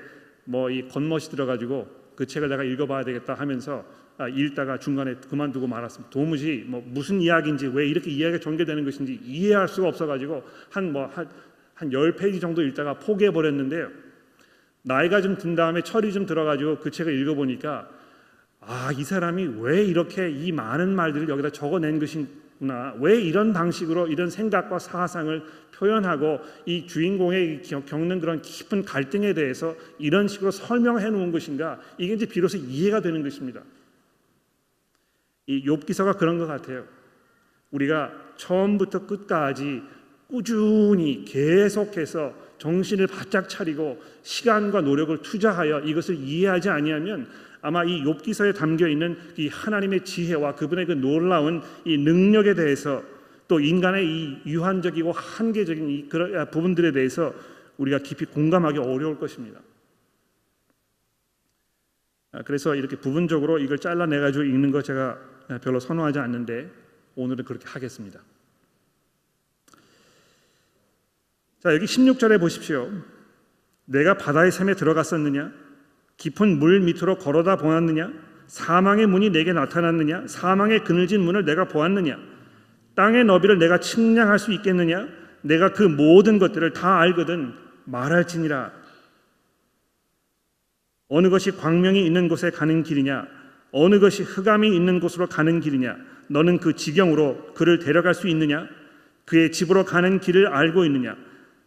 뭐 0.46 0.70
이 0.70 0.88
겉멋이 0.88 1.24
들어가지고 1.32 1.88
그 2.16 2.26
책을 2.26 2.50
내가 2.50 2.64
읽어봐야 2.64 3.04
되겠다 3.04 3.34
하면서 3.34 3.80
아, 3.80 4.05
읽다가 4.34 4.80
중간에 4.80 5.16
그만두고 5.30 5.68
말았습니다. 5.68 6.10
도무지 6.10 6.66
뭐 6.68 6.84
무슨 6.86 7.22
이야기인지 7.22 7.68
왜 7.74 7.88
이렇게 7.88 8.10
이야기가 8.12 8.42
전개되는 8.42 8.86
것인지 8.86 9.20
이해할 9.24 9.68
수가 9.68 9.90
없어가지고 9.90 10.44
한 10.70 10.94
뭐한 10.94 11.28
한1 11.78 12.18
페이지 12.18 12.40
정도 12.40 12.62
읽다가 12.64 12.94
포기해 12.94 13.32
버렸는데요. 13.32 13.90
나이가 14.84 15.22
좀 15.22 15.38
든 15.38 15.56
다음에 15.56 15.82
철이 15.82 16.14
좀 16.14 16.26
들어가지고 16.26 16.80
그 16.80 16.92
책을 16.92 17.14
읽어보니까 17.20 17.90
아 18.62 18.92
이 18.98 19.04
사람이 19.04 19.58
왜 19.60 19.84
이렇게 19.84 20.30
이 20.30 20.52
많은 20.52 20.96
말들을 20.96 21.30
여기다 21.30 21.52
적어낸 21.52 22.00
것이구나 22.00 22.96
왜 23.00 23.20
이런 23.22 23.54
방식으로 23.54 24.08
이런 24.08 24.30
생각과 24.30 24.80
사상을 24.80 25.44
표현하고 25.76 26.40
이 26.66 26.88
주인공의 26.88 27.62
겪는 27.64 28.20
그런 28.20 28.42
깊은 28.42 28.86
갈등에 28.86 29.34
대해서 29.34 29.76
이런 30.00 30.28
식으로 30.28 30.52
설명해 30.52 31.10
놓은 31.10 31.32
것인가 31.32 31.80
이게 31.98 32.14
이제 32.14 32.26
비로소 32.26 32.58
이해가 32.58 33.02
되는 33.02 33.22
것입니다. 33.24 33.62
이 35.48 35.66
욥기서가 35.66 36.18
그런 36.18 36.38
것 36.38 36.48
같아요. 36.48 36.86
우리가 37.72 38.12
처음부터 38.38 39.06
끝까지 39.06 39.84
꾸준히 40.28 41.24
계속해서 41.26 42.34
정신을 42.58 43.08
바짝 43.08 43.48
차리고 43.48 44.02
시간과 44.24 44.82
노력을 44.82 45.16
투자하여 45.22 45.82
이것을 45.82 46.16
이해하지 46.16 46.70
아니하면 46.70 47.28
아마 47.62 47.84
이 47.84 48.04
욥기서에 48.04 48.56
담겨 48.56 48.88
있는 48.88 49.18
이 49.38 49.48
하나님의 49.48 50.06
지혜와 50.06 50.56
그분의 50.56 50.86
그 50.86 50.92
놀라운 50.94 51.62
이 51.84 51.98
능력에 51.98 52.54
대해서 52.54 53.04
또 53.48 53.60
인간의 53.60 54.06
이 54.06 54.42
유한적이고 54.46 55.12
한계적인 55.12 55.90
이 55.90 56.10
그런 56.10 56.50
부분들에 56.50 56.92
대해서 56.92 57.34
우리가 57.78 58.00
깊이 58.00 58.26
공감하기 58.26 58.80
어려울 58.80 59.20
것입니다. 59.20 59.60
아, 62.32 62.42
그래서 62.44 62.76
이렇게 62.76 62.98
부분적으로 62.98 63.60
이걸 63.60 63.78
잘라내 63.78 64.20
가지고 64.20 64.44
읽는 64.44 64.72
거 64.72 64.82
제가 64.82 65.18
별로 65.62 65.80
선호하지 65.80 66.20
않는데 66.20 66.70
오늘은 67.16 67.46
그렇게 67.46 67.68
하겠습니다. 67.68 68.20
자, 71.60 71.74
여기 71.74 71.86
16절에 71.86 72.40
보십시오. 72.40 72.92
내가 73.86 74.18
바다의 74.18 74.52
샘에 74.52 74.76
들어갔었느냐? 74.76 75.52
깊은 76.18 76.60
물 76.60 76.80
밑으로 76.82 77.18
걸어다 77.18 77.58
보았느냐? 77.58 78.12
사망의 78.48 79.08
문이 79.08 79.32
내게 79.32 79.54
나타났느냐? 79.54 80.28
사망의 80.28 80.84
그늘진 80.84 81.22
문을 81.22 81.46
내가 81.46 81.68
보았느냐? 81.68 82.18
땅의 82.96 83.26
너비를 83.26 83.58
내가 83.60 83.80
측량할 83.80 84.40
수 84.40 84.54
있겠느냐? 84.54 85.08
내가 85.42 85.74
그 85.74 85.84
모든 85.84 86.40
것들을 86.40 86.74
다 86.74 87.00
알거든 87.00 87.54
말할지니라. 87.86 88.72
어느 91.08 91.30
것이 91.30 91.52
광명이 91.52 92.06
있는 92.06 92.28
곳에 92.28 92.50
가는 92.50 92.84
길이냐? 92.84 93.28
어느 93.78 94.00
것이 94.00 94.24
흑암이 94.24 94.74
있는 94.74 95.02
곳으로 95.02 95.28
가는 95.28 95.60
길이냐? 95.60 95.98
너는 96.30 96.60
그 96.60 96.78
지경으로 96.78 97.54
그를 97.56 97.78
데려갈 97.78 98.14
수 98.14 98.30
있느냐? 98.30 98.70
그의 99.26 99.52
집으로 99.52 99.84
가는 99.84 100.22
길을 100.22 100.48
알고 100.48 100.86
있느냐? 100.86 101.18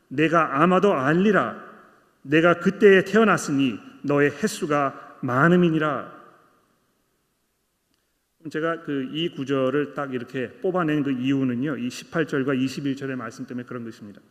내가 0.08 0.62
아마도 0.62 0.94
알리라. 0.94 1.62
내가 2.22 2.60
그때에 2.60 3.04
태어났으니 3.04 3.78
너의 4.02 4.30
횟수가 4.30 5.18
많음이니라. 5.20 6.16
제가 8.50 8.80
그 8.84 9.10
이 9.12 9.28
구절을 9.28 9.92
딱 9.92 10.14
이렇게 10.14 10.50
뽑아낸 10.62 11.02
그 11.02 11.10
이유는요. 11.10 11.76
이 11.76 11.88
18절과 11.88 12.58
21절의 12.58 13.16
말씀 13.16 13.46
때문에 13.46 13.66
그런 13.66 13.84
것입니다. 13.84 14.22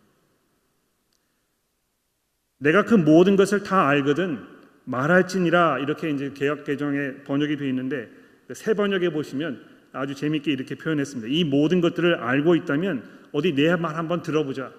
내가 2.57 2.85
그 2.85 2.95
모든 2.95 3.35
것을 3.35 3.61
다 3.61 3.87
알거든 3.87 4.56
말할지니라 4.87 5.79
이렇게 5.79 6.09
이제 6.09 6.31
개혁 6.33 6.63
개정에 6.63 7.23
번역이 7.25 7.57
되어 7.57 7.67
있는데 7.67 8.09
그새 8.47 8.73
번역에 8.73 9.09
보시면 9.09 9.61
아주 9.91 10.15
재미있게 10.15 10.51
이렇게 10.51 10.75
표현했습니다. 10.75 11.27
이 11.29 11.43
모든 11.43 11.81
것들을 11.81 12.15
알고 12.15 12.55
있다면 12.55 13.03
어디 13.33 13.53
내 13.53 13.75
말 13.75 13.95
한번 13.95 14.21
들어보자. 14.21 14.71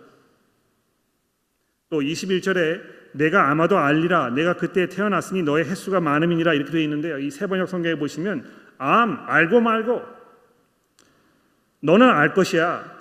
또 1.90 2.00
21절에 2.00 2.80
내가 3.12 3.50
아마도 3.50 3.78
알리라 3.78 4.30
내가 4.30 4.54
그때 4.54 4.88
태어났으니 4.88 5.42
너의 5.42 5.64
횟수가 5.64 6.00
많음이니라 6.00 6.54
이렇게 6.54 6.70
되어 6.72 6.80
있는데요. 6.82 7.18
이 7.18 7.30
새 7.30 7.46
번역 7.46 7.68
성경에 7.68 7.96
보시면 7.96 8.44
암 8.78 9.24
알고 9.26 9.60
말고 9.60 10.02
너는 11.80 12.08
알 12.08 12.32
것이야. 12.34 12.97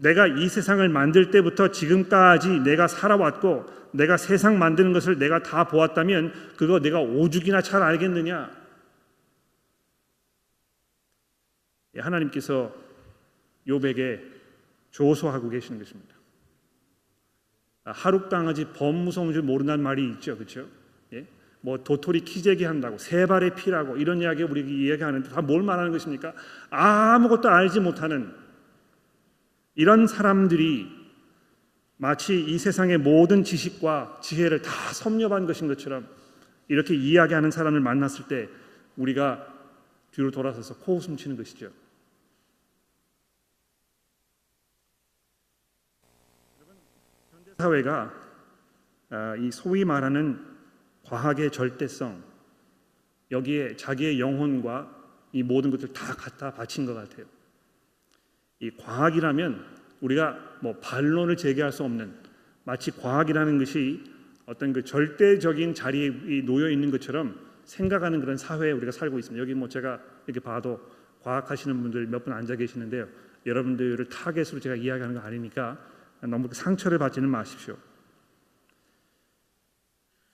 내가 0.00 0.26
이 0.26 0.48
세상을 0.48 0.86
만들 0.88 1.30
때부터 1.30 1.70
지금까지 1.70 2.60
내가 2.60 2.88
살아왔고 2.88 3.66
내가 3.92 4.16
세상 4.16 4.58
만드는 4.58 4.92
것을 4.92 5.18
내가 5.18 5.42
다 5.42 5.64
보았다면 5.64 6.32
그거 6.56 6.80
내가 6.80 7.00
오죽이나 7.00 7.60
잘 7.60 7.82
알겠느냐? 7.82 8.50
예, 11.96 12.00
하나님께서 12.00 12.72
요백에 13.68 14.20
조소하고 14.90 15.50
계시는 15.50 15.78
것입니다. 15.78 16.14
아, 17.84 17.92
하룻강아지 17.92 18.72
범 18.72 18.94
무서운 18.94 19.32
줄 19.32 19.42
모른다는 19.42 19.82
말이 19.82 20.08
있죠, 20.12 20.36
그렇죠? 20.36 20.66
예? 21.12 21.26
뭐 21.60 21.82
도토리 21.84 22.20
키재기 22.20 22.64
한다고 22.64 22.96
세 22.96 23.26
발의 23.26 23.54
피라고 23.54 23.96
이런 23.96 24.22
이야기 24.22 24.44
우리 24.44 24.62
이야기하는데 24.86 25.28
다 25.28 25.42
뭘 25.42 25.62
말하는 25.62 25.92
것입니까? 25.92 26.32
아무것도 26.70 27.50
알지 27.50 27.80
못하는 27.80 28.39
이런 29.80 30.06
사람들이 30.06 30.94
마치 31.96 32.38
이 32.38 32.58
세상의 32.58 32.98
모든 32.98 33.44
지식과 33.44 34.20
지혜를 34.22 34.60
다 34.60 34.70
섭렵한 34.92 35.46
것인 35.46 35.68
것처럼 35.68 36.06
이렇게 36.68 36.94
이야기하는 36.94 37.50
사람을 37.50 37.80
만났을 37.80 38.28
때 38.28 38.50
우리가 38.98 39.46
뒤로 40.10 40.30
돌아서서 40.30 40.76
코웃음 40.80 41.16
치는 41.16 41.34
것이죠. 41.34 41.70
사회가 47.56 48.12
아, 49.08 49.36
이 49.36 49.50
소위 49.50 49.86
말하는 49.86 50.44
과학의 51.04 51.52
절대성, 51.52 52.22
여기에 53.30 53.76
자기의 53.76 54.20
영혼과 54.20 54.94
이 55.32 55.42
모든 55.42 55.70
것들 55.70 55.94
다 55.94 56.12
갖다 56.12 56.52
바친 56.52 56.84
것 56.84 56.92
같아요. 56.92 57.39
이 58.60 58.70
과학이라면 58.76 59.64
우리가 60.00 60.38
뭐 60.60 60.76
반론을 60.80 61.36
제기할 61.36 61.72
수 61.72 61.82
없는 61.82 62.12
마치 62.64 62.90
과학이라는 62.90 63.58
것이 63.58 64.04
어떤 64.46 64.72
그 64.72 64.84
절대적인 64.84 65.74
자리에 65.74 66.42
놓여 66.44 66.70
있는 66.70 66.90
것처럼 66.90 67.38
생각하는 67.64 68.20
그런 68.20 68.36
사회에 68.36 68.72
우리가 68.72 68.92
살고 68.92 69.18
있습니다. 69.18 69.40
여기 69.40 69.54
뭐 69.54 69.68
제가 69.68 70.00
이렇게 70.26 70.40
봐도 70.40 70.80
과학 71.22 71.50
하시는 71.50 71.80
분들 71.82 72.06
몇 72.06 72.24
분 72.24 72.32
앉아 72.32 72.56
계시는데요. 72.56 73.06
여러분들을 73.46 74.04
타겟으로 74.06 74.60
제가 74.60 74.76
이야기하는 74.76 75.14
거 75.14 75.20
아니니까 75.20 75.78
너무 76.22 76.48
상처를 76.52 76.98
받지는 76.98 77.28
마십시오. 77.28 77.76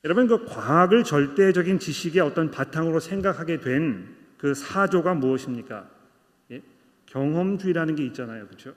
여러분 0.04 0.26
그 0.26 0.44
과학을 0.44 1.04
절대적인 1.04 1.78
지식의 1.78 2.22
어떤 2.22 2.50
바탕으로 2.50 3.00
생각하게 3.00 3.60
된 3.60 4.16
그 4.38 4.52
사조가 4.54 5.14
무엇입니까? 5.14 5.88
예? 7.16 7.20
경험주의라는 7.20 7.94
게 7.94 8.04
있잖아요, 8.06 8.46
그렇죠? 8.46 8.74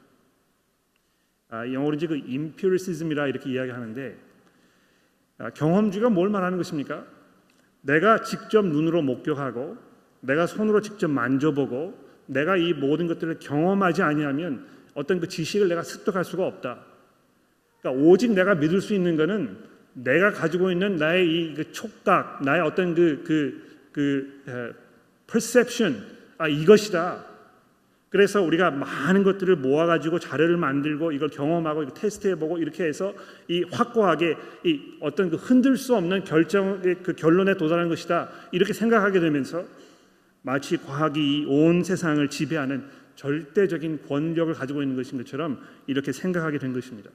아, 1.50 1.68
영어로 1.68 1.96
이제 1.96 2.08
그 2.08 2.16
empiricism이라 2.16 3.28
이렇게 3.28 3.52
이야기하는데 3.52 4.18
아, 5.40 5.50
경험주의가 5.50 6.10
뭘 6.10 6.30
말하는 6.30 6.58
것입니까? 6.58 7.06
내가 7.82 8.22
직접 8.22 8.66
눈으로 8.66 9.02
목격하고 9.02 9.78
내가 10.22 10.48
손으로 10.48 10.82
직접 10.82 11.10
만져보고 11.10 12.10
내가 12.28 12.58
이 12.58 12.74
모든 12.74 13.08
것들을 13.08 13.40
경험하지 13.40 14.04
아니하면 14.04 14.68
어떤 14.94 15.20
그 15.20 15.28
지식을 15.28 15.68
내가 15.70 15.82
습득할 15.82 16.24
수가 16.24 16.46
없다. 16.46 16.86
그러니까 17.82 18.04
오직 18.06 18.32
내가 18.34 18.56
믿을 18.56 18.82
수 18.82 18.94
있는 18.94 19.16
것은 19.16 19.58
내가 19.94 20.32
가지고 20.32 20.72
있는 20.72 20.98
나의 20.98 21.52
이그 21.52 21.72
촉각, 21.72 22.44
나의 22.44 22.62
어떤 22.62 22.94
그그 22.94 23.24
그, 23.92 24.42
그, 24.46 24.76
perception, 25.28 26.06
아 26.38 26.48
이것이다. 26.48 27.29
그래서 28.10 28.42
우리가 28.42 28.72
많은 28.72 29.24
것들을 29.24 29.56
모아가지고 29.58 30.20
자료를 30.20 30.58
만들고 30.58 31.12
이걸 31.12 31.30
경험하고 31.30 31.84
이거 31.84 31.94
테스트해보고 31.94 32.58
이렇게 32.58 32.86
해서 32.86 33.14
이 33.48 33.64
확고하게 33.72 34.36
이 34.66 34.98
어떤 35.00 35.30
그 35.30 35.36
흔들 35.36 35.78
수 35.78 35.96
없는 35.96 36.24
결정의 36.24 36.96
그 37.04 37.14
결론에 37.14 37.56
도달한 37.56 37.88
것이다 37.88 38.30
이렇게 38.52 38.74
생각하게 38.74 39.20
되면서 39.20 39.64
마치 40.42 40.78
과학이 40.78 41.46
온 41.48 41.84
세상을 41.84 42.28
지배하는 42.30 42.86
절대적인 43.16 44.08
권력을 44.08 44.52
가지고 44.54 44.82
있는 44.82 44.96
것인 44.96 45.18
것처럼 45.20 45.60
이렇게 45.86 46.12
생각하게 46.12 46.58
된 46.58 46.74
것입니다. 46.74 47.12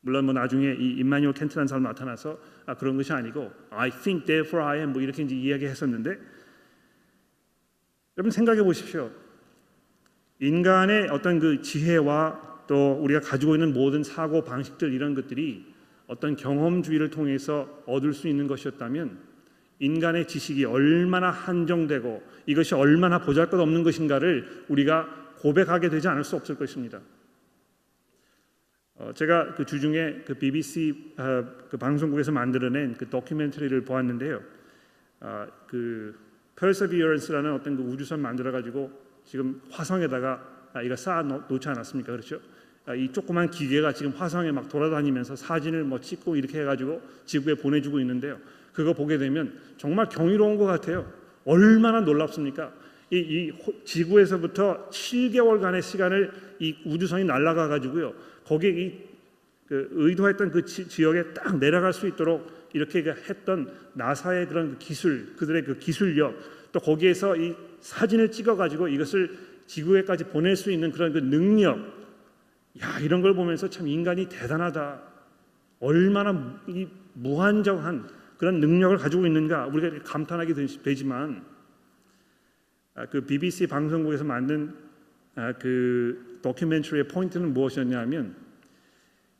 물론 0.00 0.24
뭐 0.24 0.32
나중에 0.32 0.74
이 0.78 0.92
임마뉴얼 0.92 1.34
켄트라는 1.34 1.66
사람 1.66 1.82
나타나서 1.82 2.38
아 2.64 2.74
그런 2.74 2.96
것이 2.96 3.12
아니고 3.12 3.52
I 3.70 3.90
think 3.90 4.24
therefore 4.24 4.66
I 4.66 4.78
am 4.78 4.92
뭐 4.92 5.02
이렇게 5.02 5.22
이제 5.22 5.34
이야기했었는데 5.34 6.18
여러분 8.16 8.30
생각해 8.30 8.62
보십시오. 8.62 9.10
인간의 10.40 11.08
어떤 11.08 11.38
그 11.38 11.60
지혜와 11.60 12.64
또 12.66 12.92
우리가 12.94 13.20
가지고 13.20 13.54
있는 13.54 13.72
모든 13.72 14.02
사고 14.02 14.42
방식들 14.42 14.92
이런 14.92 15.14
것들이 15.14 15.66
어떤 16.06 16.34
경험주의를 16.34 17.10
통해서 17.10 17.82
얻을 17.86 18.14
수 18.14 18.26
있는 18.26 18.46
것이었다면 18.46 19.18
인간의 19.78 20.26
지식이 20.26 20.64
얼마나 20.64 21.30
한정되고 21.30 22.22
이것이 22.46 22.74
얼마나 22.74 23.20
보잘것없는 23.20 23.82
것인가를 23.82 24.64
우리가 24.68 25.34
고백하게 25.38 25.88
되지 25.88 26.08
않을 26.08 26.24
수 26.24 26.36
없을 26.36 26.56
것입니다. 26.56 27.00
어, 28.94 29.12
제가 29.14 29.54
그 29.54 29.64
주중에 29.64 30.22
그 30.26 30.34
BBC 30.34 31.14
어, 31.16 31.44
그 31.70 31.78
방송국에서 31.78 32.32
만들어낸 32.32 32.94
그 32.94 33.08
다큐멘터리를 33.08 33.84
보았는데요. 33.84 34.42
어, 35.20 35.46
그 35.66 36.14
Perseverance라는 36.56 37.54
어떤 37.54 37.76
그 37.76 37.82
우주선 37.82 38.20
만들어 38.20 38.52
가지고 38.52 39.09
지금 39.24 39.60
화성에다가 39.70 40.50
아, 40.72 40.82
이거 40.82 40.96
쌓아 40.96 41.22
놓지 41.22 41.68
않았습니까? 41.68 42.12
그렇죠? 42.12 42.40
아, 42.86 42.94
이 42.94 43.12
조그만 43.12 43.50
기계가 43.50 43.92
지금 43.92 44.12
화성에 44.12 44.52
막 44.52 44.68
돌아다니면서 44.68 45.36
사진을 45.36 45.84
뭐 45.84 46.00
찍고 46.00 46.36
이렇게 46.36 46.60
해가지고 46.60 47.00
지구에 47.26 47.54
보내주고 47.54 48.00
있는데요. 48.00 48.38
그거 48.72 48.92
보게 48.92 49.18
되면 49.18 49.58
정말 49.76 50.08
경이로운 50.08 50.56
것 50.56 50.64
같아요. 50.64 51.10
얼마나 51.44 52.00
놀랍습니까? 52.00 52.72
이, 53.10 53.18
이 53.18 53.52
지구에서부터 53.84 54.88
7개월간의 54.90 55.82
시간을 55.82 56.32
이 56.60 56.76
우주선이 56.84 57.24
날아가 57.24 57.68
가지고요. 57.68 58.14
거기에 58.44 58.70
이, 58.70 59.10
그 59.66 59.88
의도했던 59.92 60.50
그 60.50 60.64
지, 60.64 61.02
역에딱 61.02 61.58
내려갈 61.58 61.92
수 61.92 62.06
있도록 62.06 62.70
이렇게 62.72 63.02
그 63.02 63.10
했던 63.28 63.72
나사의 63.94 64.48
그런 64.48 64.72
그 64.72 64.78
기술, 64.78 65.34
그들의 65.36 65.64
그 65.64 65.78
기술력, 65.78 66.36
또 66.72 66.80
거기에서 66.80 67.36
이 67.36 67.54
사진을 67.80 68.30
찍어 68.30 68.56
가지고 68.56 68.88
이것을 68.88 69.36
지구에까지 69.66 70.24
보낼 70.24 70.56
수 70.56 70.70
있는 70.70 70.90
그런 70.90 71.12
그 71.12 71.18
능력, 71.18 71.78
야 72.80 72.98
이런 73.00 73.22
걸 73.22 73.34
보면서 73.34 73.68
참 73.68 73.88
인간이 73.88 74.28
대단하다. 74.28 75.02
얼마나 75.80 76.60
이 76.68 76.86
무한정한 77.14 78.08
그런 78.36 78.60
능력을 78.60 78.96
가지고 78.98 79.26
있는가. 79.26 79.66
우리가 79.66 80.02
감탄하게 80.04 80.54
되지만 80.82 81.44
아, 82.94 83.06
그 83.06 83.22
BBC 83.22 83.66
방송국에서 83.66 84.24
만든 84.24 84.74
아, 85.34 85.52
그 85.52 86.38
다큐멘터리의 86.42 87.08
포인트는 87.08 87.52
무엇이었냐면 87.54 88.34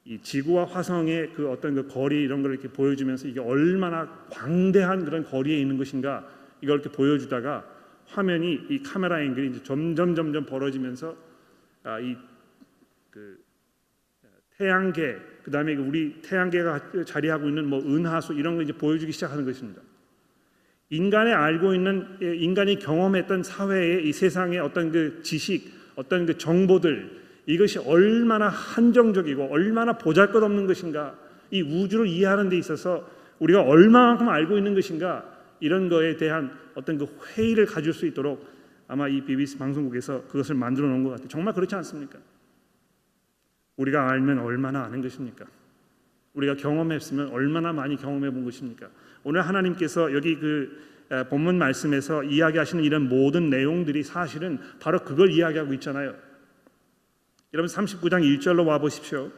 이 0.05 0.21
지구와 0.21 0.65
화성의 0.65 1.33
그 1.35 1.51
어떤 1.51 1.75
그 1.75 1.87
거리 1.87 2.23
이런 2.23 2.43
걸 2.43 2.53
이렇게 2.53 2.69
보여주면서 2.69 3.29
이게 3.29 3.41
얼마나 3.41 4.09
광대한 4.31 5.05
그런 5.05 5.25
거리에 5.25 5.59
있는 5.59 5.77
것인가. 5.77 6.27
이걸 6.63 6.81
이렇게 6.81 6.95
보여주다가 6.95 7.65
화면이 8.13 8.67
이 8.71 8.83
카메라 8.83 9.21
앵글이 9.23 9.51
이제 9.51 9.63
점점 9.63 10.15
점점 10.15 10.47
벌어지면서 10.47 11.17
아, 11.85 11.99
이그 11.99 13.39
태양계 14.59 15.17
그다음에 15.45 15.75
그 15.75 15.83
우리 15.83 16.21
태양계가 16.23 17.05
자리하고 17.07 17.49
있는 17.49 17.67
뭐 17.67 17.81
은하수 17.81 18.35
이런 18.35 18.57
걸 18.57 18.65
이제 18.65 18.73
보여주기 18.73 19.13
시작하는 19.13 19.45
것입니다. 19.45 19.81
인간의 20.91 21.33
알고 21.33 21.75
있는 21.75 22.19
예, 22.21 22.35
인간이 22.35 22.79
경험했던 22.79 23.43
사회의 23.43 24.07
이 24.07 24.13
세상의 24.13 24.59
어떤 24.59 24.91
그 24.91 25.23
지식, 25.23 25.73
어떤 25.95 26.27
그 26.27 26.37
정보들 26.37 27.21
이것이 27.47 27.79
얼마나 27.79 28.49
한정적이고 28.49 29.51
얼마나 29.51 29.97
보잘것없는 29.97 30.67
것인가 30.67 31.17
이 31.51 31.63
우주를 31.63 32.07
이해하는 32.07 32.49
데 32.49 32.59
있어서 32.59 33.09
우리가 33.39 33.63
얼마만큼 33.63 34.29
알고 34.29 34.59
있는 34.59 34.75
것인가 34.75 35.25
이런 35.61 35.89
거에 35.89 36.17
대한 36.17 36.59
어떤 36.75 36.99
그 36.99 37.07
회의를 37.37 37.67
가질 37.67 37.93
수 37.93 38.07
있도록 38.07 38.49
아마 38.89 39.07
이 39.09 39.21
BBC 39.25 39.59
방송국에서 39.59 40.27
그것을 40.27 40.57
만들어 40.57 40.89
놓은 40.89 41.05
것 41.05 41.11
같아요. 41.11 41.29
정말 41.29 41.55
그렇지 41.55 41.75
않습니까? 41.77 42.19
우리가 43.77 44.11
알면 44.11 44.41
얼마나 44.41 44.83
아는 44.83 45.01
것입니까? 45.01 45.47
우리가 46.35 46.57
경험했으면 46.57 47.29
얼마나 47.29 47.73
많이 47.73 47.97
경험해 47.97 48.31
본 48.31 48.45
것입니까? 48.45 48.89
오늘 49.23 49.43
하나님께서 49.43 50.13
여기 50.13 50.39
그 50.39 50.91
본문 51.29 51.59
말씀에서 51.59 52.23
이야기하시는 52.23 52.85
이런 52.85 53.09
모든 53.09 53.51
내용들이 53.51 54.03
사실은 54.03 54.59
바로 54.81 55.01
그걸 55.01 55.31
이야기하고 55.31 55.75
있잖아요. 55.75 56.15
여러분 57.53 57.69
39장 57.69 58.23
1절로 58.23 58.67
와 58.67 58.79
보십시오. 58.79 59.33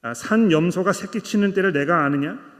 아, 0.00 0.14
산 0.14 0.50
염소가 0.50 0.92
새끼 0.92 1.20
치는 1.20 1.52
때를 1.52 1.72
내가 1.72 2.04
아느냐? 2.04 2.55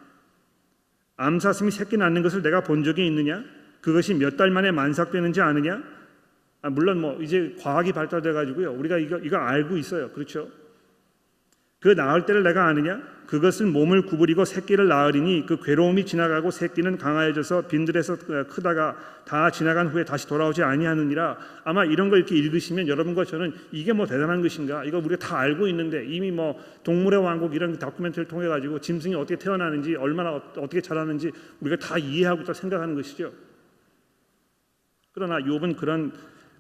암사슴이 1.17 1.71
새끼 1.71 1.97
낳는 1.97 2.23
것을 2.23 2.43
내가 2.43 2.63
본 2.63 2.85
적이 2.85 3.07
있느냐? 3.07 3.43
그것이 3.81 4.15
몇 4.15 4.37
달 4.37 4.51
만에 4.51 4.71
만삭되는지 4.71 5.41
아느냐? 5.41 5.83
아, 6.63 6.71
물론 6.71 7.01
뭐 7.01 7.23
이제 7.23 7.55
과학이 7.61 7.93
발달돼 7.93 8.33
가지고요. 8.33 8.73
우리가 8.73 8.99
이거 8.99 9.19
이거 9.19 9.37
알고 9.37 9.77
있어요. 9.77 10.11
그렇죠? 10.11 10.49
그 11.81 11.89
낳을 11.89 12.27
때를 12.27 12.43
내가 12.43 12.67
아느냐? 12.67 13.01
그것은 13.27 13.73
몸을 13.73 14.03
구부리고 14.03 14.45
새끼를 14.45 14.87
낳으리니 14.89 15.47
그 15.47 15.59
괴로움이 15.61 16.07
지나가고 16.07 16.51
새끼는 16.51 16.97
강하여져서 16.97 17.63
빈들에서 17.63 18.17
크다가 18.49 18.97
다 19.25 19.51
지나간 19.51 19.89
후에 19.89 20.05
다시 20.05 20.29
돌아오지 20.29 20.63
아니하느니라. 20.63 21.37
아마 21.65 21.85
이런 21.85 22.09
걸 22.09 22.21
이렇게 22.21 22.37
읽으시면 22.37 22.87
여러분과 22.87 23.25
저는 23.25 23.53
이게 23.73 23.93
뭐 23.93 24.07
대단한 24.07 24.43
것인가? 24.43 24.85
이거 24.85 24.99
우리가 24.99 25.17
다 25.17 25.39
알고 25.39 25.67
있는데 25.69 26.07
이미 26.07 26.31
뭐 26.31 26.63
동물의 26.85 27.21
왕국 27.21 27.55
이런 27.55 27.79
다큐멘터리를 27.79 28.29
통해 28.29 28.47
가지고 28.47 28.81
짐승이 28.81 29.15
어떻게 29.17 29.37
태어나는지 29.37 29.97
얼마나 29.97 30.35
어떻게 30.35 30.81
자라는지 30.81 31.33
우리가 31.61 31.85
다 31.85 31.99
이해하고 31.99 32.43
있다 32.43 32.53
생각하는 32.53 32.95
것이죠. 32.95 33.33
그러나 35.13 35.39
욥은 35.39 35.77
그런 35.77 36.13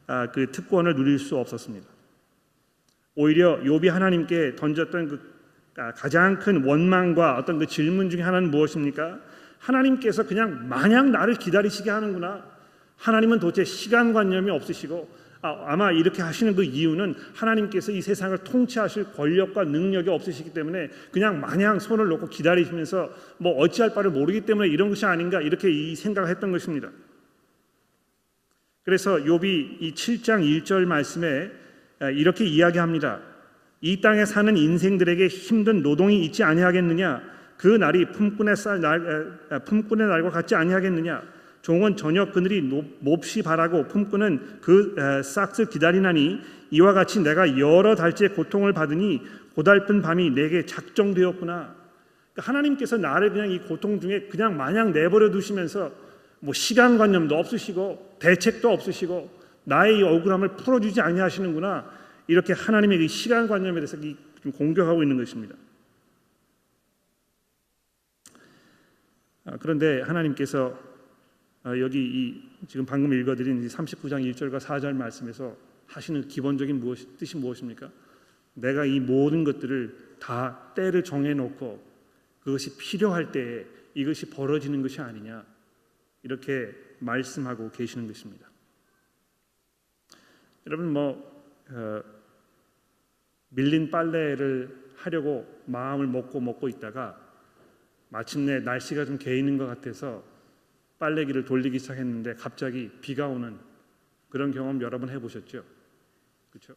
아, 0.08 0.30
그 0.30 0.50
특권을 0.50 0.94
누릴 0.94 1.18
수 1.18 1.36
없었습니다. 1.36 1.86
오히려 3.14 3.60
욥이 3.60 3.88
하나님께 3.88 4.56
던졌던 4.56 5.08
그 5.08 5.14
아, 5.16 5.35
가장 5.94 6.38
큰 6.38 6.64
원망과 6.64 7.36
어떤 7.36 7.58
그 7.58 7.66
질문 7.66 8.08
중에 8.08 8.22
하나는 8.22 8.50
무엇입니까? 8.50 9.20
하나님께서 9.58 10.26
그냥 10.26 10.68
마냥 10.68 11.12
나를 11.12 11.34
기다리시게 11.34 11.90
하는구나. 11.90 12.44
하나님은 12.96 13.40
도대체 13.40 13.64
시간관념이 13.64 14.50
없으시고 14.50 15.26
아, 15.42 15.64
아마 15.66 15.92
이렇게 15.92 16.22
하시는 16.22 16.56
그 16.56 16.64
이유는 16.64 17.14
하나님께서 17.34 17.92
이 17.92 18.00
세상을 18.00 18.36
통치하실 18.38 19.12
권력과 19.12 19.64
능력이 19.64 20.08
없으시기 20.08 20.54
때문에 20.54 20.88
그냥 21.12 21.40
마냥 21.40 21.78
손을 21.78 22.08
놓고 22.08 22.28
기다리시면서 22.28 23.10
뭐 23.38 23.56
어찌할 23.58 23.92
바를 23.92 24.10
모르기 24.10 24.42
때문에 24.42 24.68
이런 24.68 24.88
것이 24.88 25.04
아닌가 25.04 25.42
이렇게 25.42 25.70
이 25.70 25.94
생각을 25.94 26.30
했던 26.30 26.52
것입니다. 26.52 26.90
그래서 28.82 29.16
욥이 29.16 29.76
이 29.80 29.92
7장 29.94 30.42
1절 30.42 30.86
말씀에 30.86 31.50
이렇게 32.14 32.46
이야기합니다. 32.46 33.35
이 33.80 34.00
땅에 34.00 34.24
사는 34.24 34.56
인생들에게 34.56 35.28
힘든 35.28 35.82
노동이 35.82 36.24
있지 36.24 36.42
아니하겠느냐? 36.42 37.22
그 37.56 37.68
날이 37.68 38.10
품꾼의 38.12 38.54
날 38.80 39.38
품꾼의 39.64 40.06
날과 40.06 40.30
같지 40.30 40.54
아니하겠느냐? 40.54 41.22
종은 41.62 41.96
저녁 41.96 42.32
그늘이 42.32 42.60
몹시 43.00 43.42
바라고 43.42 43.88
품꾼은 43.88 44.60
그 44.60 45.22
싹을 45.22 45.68
기다리나니 45.70 46.40
이와 46.70 46.92
같이 46.92 47.20
내가 47.20 47.58
여러 47.58 47.94
달째 47.94 48.28
고통을 48.28 48.72
받으니 48.72 49.22
고달픈 49.54 50.02
밤이 50.02 50.30
내게 50.30 50.64
작정되었구나. 50.64 51.74
그러니까 52.32 52.52
하나님께서 52.52 52.98
나를 52.98 53.30
그냥 53.30 53.50
이 53.50 53.58
고통 53.58 54.00
중에 54.00 54.28
그냥 54.30 54.56
마냥 54.56 54.92
내버려 54.92 55.30
두시면서 55.30 55.90
뭐 56.40 56.52
시간 56.52 56.98
관념도 56.98 57.34
없으시고 57.34 58.16
대책도 58.20 58.70
없으시고 58.70 59.30
나의 59.64 59.98
이 59.98 60.02
억울함을 60.02 60.50
풀어주지 60.56 61.00
아니하시는구나 61.00 61.84
이렇게 62.28 62.52
하나님의 62.52 62.98
그 62.98 63.08
시간 63.08 63.46
관념에 63.46 63.80
대해서 63.80 63.96
좀 64.42 64.52
공격하고 64.52 65.02
있는 65.02 65.16
것입니다. 65.16 65.54
아, 69.44 69.56
그런데 69.58 70.00
하나님께서 70.02 70.78
아, 71.62 71.78
여기 71.78 71.98
이 71.98 72.66
지금 72.66 72.84
방금 72.86 73.12
읽어드린 73.12 73.66
39장 73.66 74.22
1절과 74.32 74.60
4절 74.60 74.94
말씀에서 74.94 75.56
하시는 75.86 76.26
기본적인 76.26 76.80
무엇, 76.80 77.16
뜻이 77.16 77.36
무엇입니까? 77.36 77.90
내가 78.54 78.84
이 78.84 79.00
모든 79.00 79.44
것들을 79.44 80.16
다 80.18 80.72
때를 80.74 81.04
정해놓고 81.04 81.84
그것이 82.40 82.76
필요할 82.76 83.32
때에 83.32 83.66
이것이 83.94 84.30
벌어지는 84.30 84.82
것이 84.82 85.00
아니냐 85.00 85.44
이렇게 86.22 86.74
말씀하고 86.98 87.70
계시는 87.70 88.06
것입니다. 88.06 88.48
여러분 90.66 90.92
뭐 90.92 91.36
어, 91.70 92.02
밀린 93.50 93.90
빨래를 93.90 94.92
하려고 94.96 95.46
마음을 95.66 96.06
먹고 96.06 96.40
먹고 96.40 96.68
있다가 96.68 97.20
마침내 98.08 98.60
날씨가 98.60 99.04
좀 99.04 99.18
개이는 99.18 99.56
것 99.58 99.66
같아서 99.66 100.24
빨래기를 100.98 101.44
돌리기 101.44 101.78
시작했는데 101.78 102.34
갑자기 102.34 102.90
비가 103.00 103.26
오는 103.28 103.58
그런 104.28 104.50
경험 104.52 104.80
여러 104.80 104.98
번 104.98 105.10
해보셨죠? 105.10 105.64
그렇죠? 106.50 106.74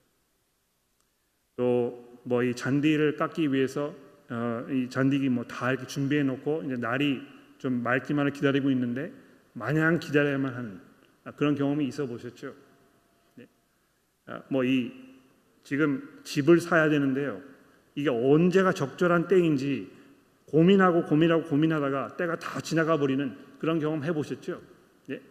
또 1.56 2.10
뭐 2.24 2.44
이 2.44 2.54
잔디를 2.54 3.16
깎기 3.16 3.52
위해서 3.54 3.96
어, 4.30 4.66
이 4.70 4.90
잔디기 4.90 5.30
뭐 5.30 5.46
다 5.46 5.72
이렇게 5.72 5.88
준비해 5.88 6.24
놓고 6.24 6.64
이제 6.66 6.76
날이 6.76 7.22
좀 7.58 7.82
맑기만을 7.84 8.32
기다리고 8.32 8.70
있는데 8.72 9.12
마냥 9.54 10.00
기다려야만 10.00 10.54
하는 10.54 10.80
그런 11.36 11.56
경험이 11.56 11.88
있어 11.88 12.06
보셨죠? 12.06 12.54
네. 13.36 13.48
아, 14.28 14.42
뭐이 14.50 15.09
지금 15.64 16.22
집을 16.24 16.60
사야 16.60 16.90
되는데요. 16.90 17.42
이게 17.96 18.10
언제가 18.10 18.72
적절한 18.72 19.28
때인지 19.28 19.92
고민하고 20.46 21.04
고민하고 21.06 21.44
고민하다가 21.44 22.18
때가 22.18 22.40
다 22.40 22.60
지나가 22.62 22.98
버리는 22.98 23.36
그런 23.60 23.80
경험 23.80 24.04
해보셨죠? 24.04 24.62
네. 25.08 25.22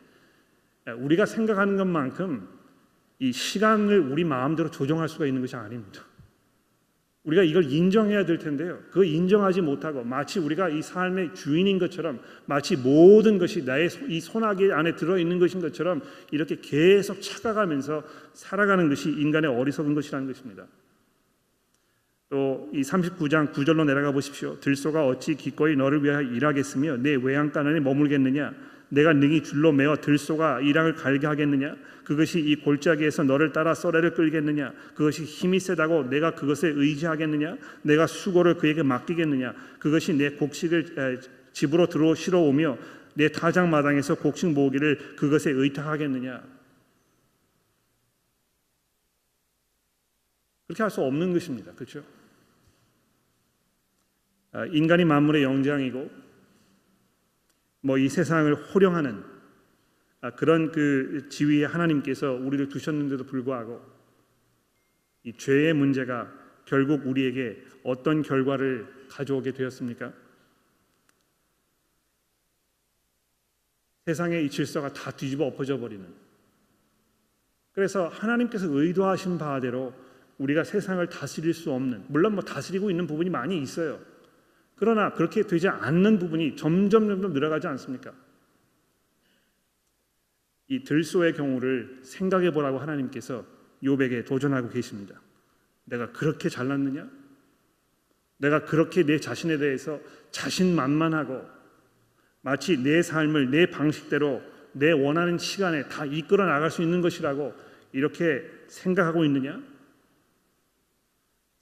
아, 0.86 0.92
우리가 0.92 1.26
생각하는 1.26 1.76
것만큼 1.76 2.48
이 3.18 3.32
시간을 3.32 3.98
우리 4.00 4.24
마음대로 4.24 4.70
조정할 4.70 5.08
수가 5.08 5.26
있는 5.26 5.40
것이 5.40 5.56
아닙니다. 5.56 6.04
우리가 7.28 7.42
이걸 7.42 7.70
인정해야 7.70 8.24
될 8.24 8.38
텐데요. 8.38 8.78
그 8.90 9.04
인정하지 9.04 9.60
못하고 9.60 10.02
마치 10.02 10.38
우리가 10.38 10.68
이 10.70 10.82
삶의 10.82 11.34
주인인 11.34 11.78
것처럼 11.78 12.20
마치 12.46 12.76
모든 12.76 13.38
것이 13.38 13.64
나의 13.64 13.88
이 14.08 14.20
손아귀 14.20 14.72
안에 14.72 14.96
들어 14.96 15.18
있는 15.18 15.38
것인 15.38 15.60
것처럼 15.60 16.02
이렇게 16.30 16.56
계속 16.60 17.20
착각하면서 17.20 18.02
살아가는 18.32 18.88
것이 18.88 19.10
인간의 19.10 19.50
어리석은 19.50 19.94
것이라는 19.94 20.26
것입니다. 20.26 20.66
또 22.30 22.58
이 22.72 22.82
39장 22.82 23.52
9절로 23.52 23.84
내려가 23.84 24.12
보십시오. 24.12 24.58
들소가 24.60 25.06
어찌 25.06 25.34
기꺼이 25.34 25.76
너를 25.76 26.04
위하여 26.04 26.20
일하겠으며 26.20 26.98
내 26.98 27.14
외양간 27.14 27.66
안에 27.66 27.80
머물겠느냐 27.80 28.52
내가 28.88 29.12
능히 29.12 29.42
줄로 29.42 29.72
메어 29.72 29.96
들소가 29.96 30.60
이랑을 30.60 30.94
갈게 30.94 31.26
하겠느냐? 31.26 31.76
그것이 32.04 32.40
이 32.40 32.56
골짜기에서 32.56 33.24
너를 33.24 33.52
따라 33.52 33.74
썰애를 33.74 34.14
끌겠느냐? 34.14 34.72
그것이 34.94 35.24
힘이 35.24 35.60
세다고 35.60 36.04
내가 36.04 36.34
그것에 36.34 36.68
의지하겠느냐? 36.68 37.58
내가 37.82 38.06
수고를 38.06 38.56
그에게 38.56 38.82
맡기겠느냐? 38.82 39.54
그것이 39.78 40.14
내 40.14 40.30
곡식을 40.30 41.20
집으로 41.52 41.86
들어 41.86 42.14
실어 42.14 42.40
오며 42.40 42.78
내 43.14 43.28
타작 43.28 43.68
마당에서 43.68 44.14
곡식 44.14 44.52
모으기를 44.52 45.16
그것에 45.16 45.50
의탁하겠느냐? 45.50 46.42
그렇게 50.66 50.82
할 50.82 50.90
수 50.90 51.00
없는 51.02 51.32
것입니다. 51.32 51.72
그렇죠? 51.72 52.04
아, 54.52 54.64
인간이 54.66 55.04
만물의 55.04 55.42
영장이고 55.42 56.27
뭐 57.80 57.98
이 57.98 58.08
세상을 58.08 58.54
호령하는 58.54 59.24
아, 60.20 60.30
그런 60.30 60.72
그 60.72 61.28
지위에 61.28 61.64
하나님께서 61.64 62.32
우리를 62.32 62.68
두셨는데도 62.68 63.24
불구하고 63.24 63.84
이 65.22 65.32
죄의 65.36 65.74
문제가 65.74 66.32
결국 66.64 67.06
우리에게 67.06 67.62
어떤 67.84 68.22
결과를 68.22 69.06
가져오게 69.08 69.52
되었습니까? 69.52 70.12
세상의 74.06 74.46
이 74.46 74.50
질서가 74.50 74.92
다 74.92 75.10
뒤집어 75.10 75.44
엎어져 75.44 75.78
버리는. 75.78 76.06
그래서 77.72 78.08
하나님께서 78.08 78.66
의도하신 78.68 79.38
바대로 79.38 79.94
우리가 80.38 80.64
세상을 80.64 81.06
다스릴 81.08 81.54
수 81.54 81.72
없는, 81.72 82.06
물론 82.08 82.34
뭐 82.34 82.42
다스리고 82.42 82.90
있는 82.90 83.06
부분이 83.06 83.30
많이 83.30 83.60
있어요. 83.60 84.00
그러나 84.78 85.12
그렇게 85.12 85.42
되지 85.42 85.68
않는 85.68 86.18
부분이 86.18 86.56
점점 86.56 87.08
점점 87.08 87.32
늘어가지 87.32 87.66
않습니까? 87.66 88.12
이 90.68 90.84
들소의 90.84 91.34
경우를 91.34 92.00
생각해 92.02 92.52
보라고 92.52 92.78
하나님께서 92.78 93.44
요백에 93.82 94.24
도전하고 94.24 94.68
계십니다. 94.68 95.20
내가 95.84 96.12
그렇게 96.12 96.48
잘났느냐? 96.48 97.08
내가 98.36 98.64
그렇게 98.64 99.04
내 99.04 99.18
자신에 99.18 99.58
대해서 99.58 100.00
자신만만하고 100.30 101.44
마치 102.42 102.76
내 102.76 103.02
삶을 103.02 103.50
내 103.50 103.70
방식대로 103.70 104.42
내 104.72 104.92
원하는 104.92 105.38
시간에 105.38 105.88
다 105.88 106.04
이끌어 106.04 106.44
나갈 106.46 106.70
수 106.70 106.82
있는 106.82 107.00
것이라고 107.00 107.54
이렇게 107.92 108.44
생각하고 108.68 109.24
있느냐? 109.24 109.60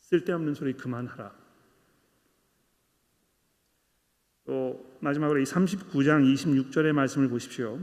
쓸데없는 0.00 0.54
소리 0.54 0.74
그만하라. 0.74 1.45
또 4.46 4.96
마지막으로 5.00 5.40
이 5.40 5.42
39장 5.42 6.32
26절의 6.32 6.92
말씀을 6.92 7.28
보십시오. 7.28 7.80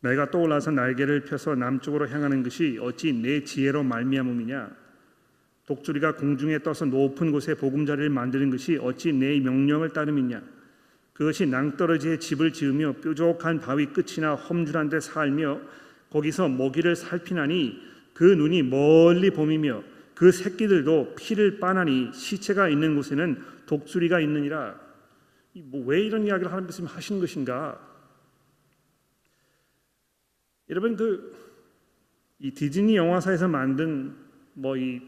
내가 0.00 0.30
떠올라서 0.30 0.70
날개를 0.70 1.24
펴서 1.24 1.54
남쪽으로 1.54 2.08
향하는 2.08 2.42
것이 2.42 2.78
어찌 2.80 3.12
내 3.12 3.44
지혜로 3.44 3.82
말미암음이냐? 3.82 4.70
독수리가 5.66 6.14
공중에 6.14 6.60
떠서 6.60 6.86
높은 6.86 7.30
곳에 7.30 7.54
보금자리를 7.54 8.08
만드는 8.08 8.50
것이 8.50 8.78
어찌 8.80 9.12
내 9.12 9.38
명령을 9.40 9.90
따름이냐? 9.90 10.42
그것이 11.12 11.46
낭떠러지에 11.46 12.18
집을 12.18 12.52
지으며 12.52 12.94
뾰족한 13.02 13.60
바위 13.60 13.86
끝이나 13.86 14.34
험준한 14.34 14.88
데 14.88 15.00
살며 15.00 15.60
거기서 16.10 16.48
먹이를 16.48 16.94
살피나니 16.94 17.82
그 18.14 18.24
눈이 18.24 18.62
멀리 18.62 19.30
봄이며 19.30 19.82
그 20.14 20.32
새끼들도 20.32 21.14
피를 21.16 21.58
빠나니 21.58 22.12
시체가 22.14 22.68
있는 22.68 22.94
곳에는 22.96 23.42
독수리가 23.66 24.20
있느니라 24.20 24.85
뭐 25.62 25.84
왜 25.86 26.02
이런 26.02 26.26
이야기를 26.26 26.50
하나님께서 26.50 26.84
하시는 26.84 27.20
것인가 27.20 27.80
여러분 30.68 30.96
그 30.96 31.46
이 32.38 32.50
디즈니 32.50 32.96
영화사에서 32.96 33.48
만든 33.48 34.14
뭐 34.54 34.76
이 34.76 35.00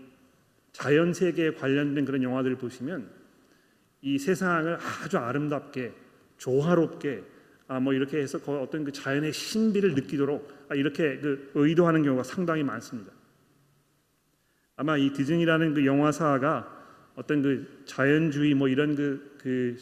자연 0.72 1.12
세계에 1.12 1.52
관련된 1.54 2.04
그런 2.04 2.22
영화들을 2.22 2.56
보시면 2.56 3.10
이 4.00 4.18
세상을 4.18 4.78
아주 5.04 5.18
아름답게 5.18 5.92
조화롭게 6.36 7.24
아 7.66 7.80
뭐 7.80 7.92
이렇게 7.92 8.18
해서 8.18 8.40
그 8.40 8.58
어떤 8.58 8.84
그 8.84 8.92
자연의 8.92 9.32
신비를 9.32 9.94
느끼도록 9.94 10.50
아 10.70 10.74
이렇게 10.74 11.18
그 11.18 11.50
의도하는 11.54 12.02
경우가 12.02 12.22
상당히 12.22 12.62
많습니다. 12.62 13.12
아마 14.76 14.96
이 14.96 15.12
디즈니라는 15.12 15.74
그 15.74 15.84
영화사가 15.84 16.76
어떤 17.16 17.42
그 17.42 17.82
자연주의 17.84 18.54
뭐 18.54 18.68
이런 18.68 18.94
그, 18.94 19.36
그 19.42 19.76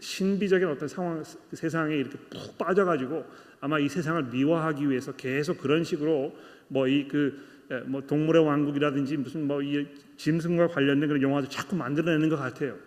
신비적인 0.00 0.66
어떤 0.68 0.88
상황 0.88 1.22
그 1.50 1.56
세상에 1.56 1.94
이렇게 1.96 2.16
푹 2.30 2.56
빠져가지고 2.56 3.24
아마 3.60 3.78
이 3.78 3.88
세상을 3.88 4.24
미워하기 4.24 4.88
위해서 4.88 5.12
계속 5.12 5.58
그런 5.58 5.84
식으로 5.84 6.34
뭐 6.68 6.86
이 6.88 7.08
그 7.08 7.58
뭐 7.86 8.00
동물의 8.00 8.44
왕국이라든지 8.44 9.18
무슨 9.18 9.46
뭐 9.46 9.60
이 9.62 9.86
짐승과 10.16 10.68
관련된 10.68 11.08
그런 11.08 11.22
영화도 11.22 11.48
자꾸 11.48 11.76
만들어내는 11.76 12.28
것 12.28 12.36
같아요. 12.36 12.78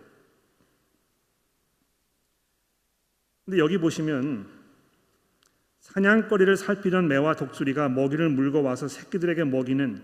근데 3.45 3.59
여기 3.59 3.77
보시면 3.77 4.47
사냥거리를 5.79 6.55
살피던 6.57 7.07
매와 7.07 7.35
독수리가 7.35 7.89
먹이를 7.89 8.29
물고 8.29 8.63
와서 8.63 8.87
새끼들에게 8.87 9.43
먹이는 9.45 10.01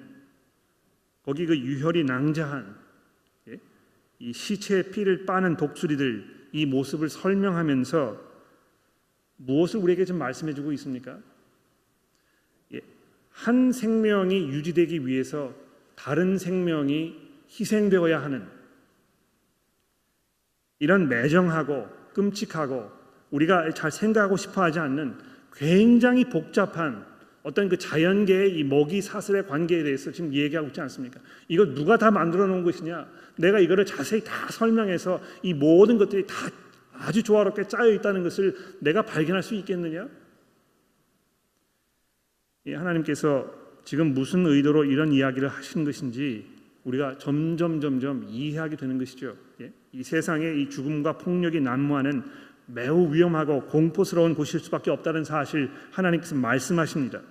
거기 1.24 1.46
그 1.46 1.58
유혈이 1.58 2.04
낭자한 2.04 2.76
예? 3.50 3.60
이 4.20 4.34
시체의 4.34 4.92
피를 4.92 5.26
빠는 5.26 5.58
독수리들 5.58 6.37
이 6.52 6.66
모습을 6.66 7.10
설명하면서 7.10 8.28
무엇을 9.38 9.80
우리에게 9.80 10.06
좀 10.06 10.18
말씀해 10.18 10.54
주고 10.54 10.72
있습니까? 10.74 11.20
예, 12.74 12.82
한 13.30 13.72
생명이 13.72 14.50
유지되기 14.50 15.06
위해서 15.06 15.54
다른 15.96 16.38
생명이 16.38 17.16
희생되어야 17.50 18.22
하는 18.22 18.48
이런 20.80 21.08
매정하고 21.08 21.88
끔찍하고 22.14 22.92
우리가 23.32 23.72
잘 23.72 23.92
생각하고 23.92 24.38
싶어 24.38 24.64
하지 24.64 24.80
않는 24.80 25.18
굉장히 25.54 26.26
복잡한 26.26 27.06
어떤 27.48 27.70
그 27.70 27.78
자연계의 27.78 28.58
이 28.58 28.64
먹이 28.66 29.02
사슬의 29.02 29.48
관계에 29.48 29.82
대해서 29.82 30.12
지금 30.12 30.34
얘기하고 30.34 30.68
있지 30.68 30.82
않습니까? 30.82 31.22
이거 31.48 31.74
누가 31.74 31.98
다 31.98 32.12
만들어 32.12 32.46
놓은 32.46 32.62
것이냐? 32.64 33.08
내가 33.38 33.60
이거를 33.60 33.86
자세히 33.86 34.22
다 34.22 34.50
설명해서 34.52 35.22
이 35.44 35.54
모든 35.54 35.98
것들이 35.98 36.28
다 36.28 36.36
아주 36.92 37.24
조화롭게 37.24 37.70
짜여 37.70 37.94
있다는 37.94 38.24
것을 38.24 38.54
내가 38.82 39.02
발견할 39.04 39.44
수 39.44 39.56
있겠느냐? 39.56 40.10
예, 42.66 42.76
하나님께서 42.76 43.50
지금 43.86 44.14
무슨 44.14 44.46
의도로 44.46 44.84
이런 44.84 45.14
이야기를 45.14 45.48
하시는 45.48 45.86
것인지 45.86 46.46
우리가 46.84 47.18
점점 47.18 47.80
점점 47.80 48.26
이해하게 48.28 48.76
되는 48.76 48.98
것이죠. 48.98 49.38
예? 49.62 49.72
이 49.94 50.04
세상에 50.04 50.54
이 50.54 50.70
죽음과 50.70 51.18
폭력이 51.20 51.62
난무하는 51.62 52.24
매우 52.66 53.14
위험하고 53.14 53.68
공포스러운 53.68 54.36
곳일 54.36 54.60
수밖에 54.60 54.92
없다는 54.92 55.24
사실 55.24 55.72
하나님께서 55.92 56.36
말씀하십니다. 56.36 57.22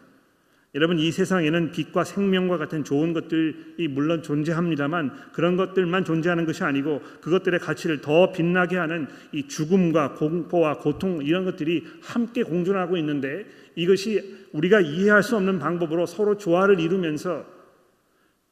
여러분 0.76 0.98
이 0.98 1.10
세상에는 1.10 1.72
빛과 1.72 2.04
생명과 2.04 2.58
같은 2.58 2.84
좋은 2.84 3.14
것들이 3.14 3.88
물론 3.88 4.22
존재합니다만 4.22 5.10
그런 5.32 5.56
것들만 5.56 6.04
존재하는 6.04 6.44
것이 6.44 6.64
아니고 6.64 7.00
그것들의 7.22 7.58
가치를 7.60 8.02
더 8.02 8.30
빛나게 8.30 8.76
하는 8.76 9.08
이 9.32 9.48
죽음과 9.48 10.12
공포와 10.14 10.76
고통 10.76 11.22
이런 11.24 11.46
것들이 11.46 11.86
함께 12.02 12.42
공존하고 12.42 12.98
있는데 12.98 13.46
이것이 13.74 14.48
우리가 14.52 14.82
이해할 14.82 15.22
수 15.22 15.36
없는 15.36 15.58
방법으로 15.58 16.04
서로 16.04 16.36
조화를 16.36 16.78
이루면서 16.78 17.46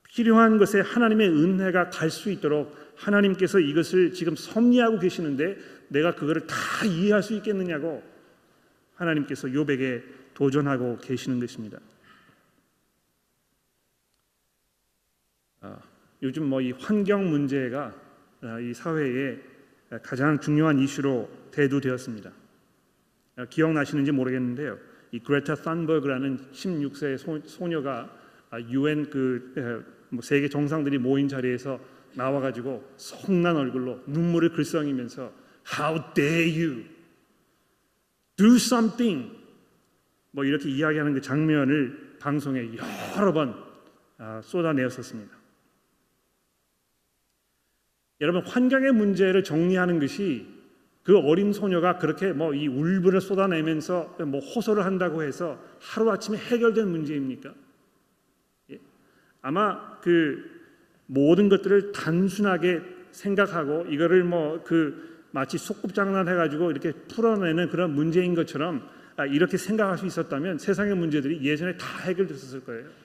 필요한 0.09 0.57
것에 0.57 0.81
하나님의 0.81 1.29
은혜가 1.29 1.91
갈 1.91 2.09
수 2.09 2.31
있도록 2.31 2.75
하나님께서 2.97 3.61
이것을 3.61 4.15
지금 4.15 4.35
섭리하고 4.35 4.99
계시는데 4.99 5.59
내가 5.89 6.15
그거를 6.15 6.47
다 6.47 6.57
이해할 6.87 7.23
수 7.23 7.35
있겠느냐고 7.35 8.03
하나님께서 8.95 9.53
요백에 9.53 10.03
도전하고 10.33 10.97
계시는 11.03 11.39
것입니다. 11.39 11.81
요즘 16.23 16.49
뭐 16.49 16.61
이 16.61 16.73
환경 16.73 17.31
문제가 17.31 17.95
아, 18.41 18.59
이 18.61 18.73
사회에 18.75 19.39
가장 20.03 20.41
중요한 20.41 20.79
이슈로 20.79 21.29
대두되었습니다. 21.51 22.31
아, 23.37 23.45
기억나시는지 23.47 24.13
모르겠는데요. 24.13 24.79
이 25.13 25.19
그레타 25.19 25.55
산버그라는 25.57 26.39
16세 26.53 27.47
소, 27.47 27.69
녀가 27.69 28.11
유엔 28.71 29.09
그뭐 29.11 30.23
세계 30.23 30.49
정상들이 30.49 30.99
모인 30.99 31.29
자리에서 31.29 31.79
나와가지고 32.15 32.95
성난 32.97 33.57
얼굴로 33.57 34.03
눈물을 34.07 34.51
글썽이면서 34.51 35.33
How 35.79 36.01
dare 36.15 36.65
you 36.65 36.85
do 38.37 38.57
something 38.57 39.31
뭐 40.31 40.45
이렇게 40.45 40.69
이야기하는 40.69 41.15
그 41.15 41.21
장면을 41.21 42.17
방송에 42.21 42.71
여러 43.17 43.33
번 43.33 43.55
쏟아내었었습니다. 44.43 45.44
여러분 48.25 48.43
환경의 48.43 48.93
문제를 48.93 49.45
정리하는 49.45 50.01
것이 50.01 50.47
그 51.03 51.19
어린 51.19 51.53
소녀가 51.53 51.99
그렇게 51.99 52.33
뭐 52.33 52.55
이 52.55 52.67
울분을 52.67 53.21
쏟아내면서 53.21 54.17
뭐 54.27 54.41
호소를 54.41 54.87
한다고 54.87 55.23
해서 55.23 55.63
하루 55.79 56.11
아침에 56.11 56.39
해결된 56.39 56.89
문제입니까? 56.89 57.53
예. 58.73 58.81
아마 59.43 60.01
그 60.01 60.43
모든 61.05 61.51
것들을 61.51 61.93
단순하게 61.93 62.81
생각하고 63.11 63.85
이거를 63.91 64.25
뭐 64.25 64.65
그 64.65 65.27
마치 65.31 65.59
속꿉장난 65.59 66.27
해가지고 66.29 66.71
이렇게 66.71 66.93
풀어내는 66.93 67.69
그런 67.69 67.95
문제인 67.95 68.35
것처럼 68.35 68.89
아, 69.17 69.27
이렇게 69.27 69.59
생각할 69.59 69.99
수 69.99 70.07
있었다면 70.07 70.59
세상의 70.59 70.97
문제들이 70.97 71.45
예전에 71.45 71.77
다 71.77 71.87
해결됐었을 72.05 72.65
거예요. 72.65 73.04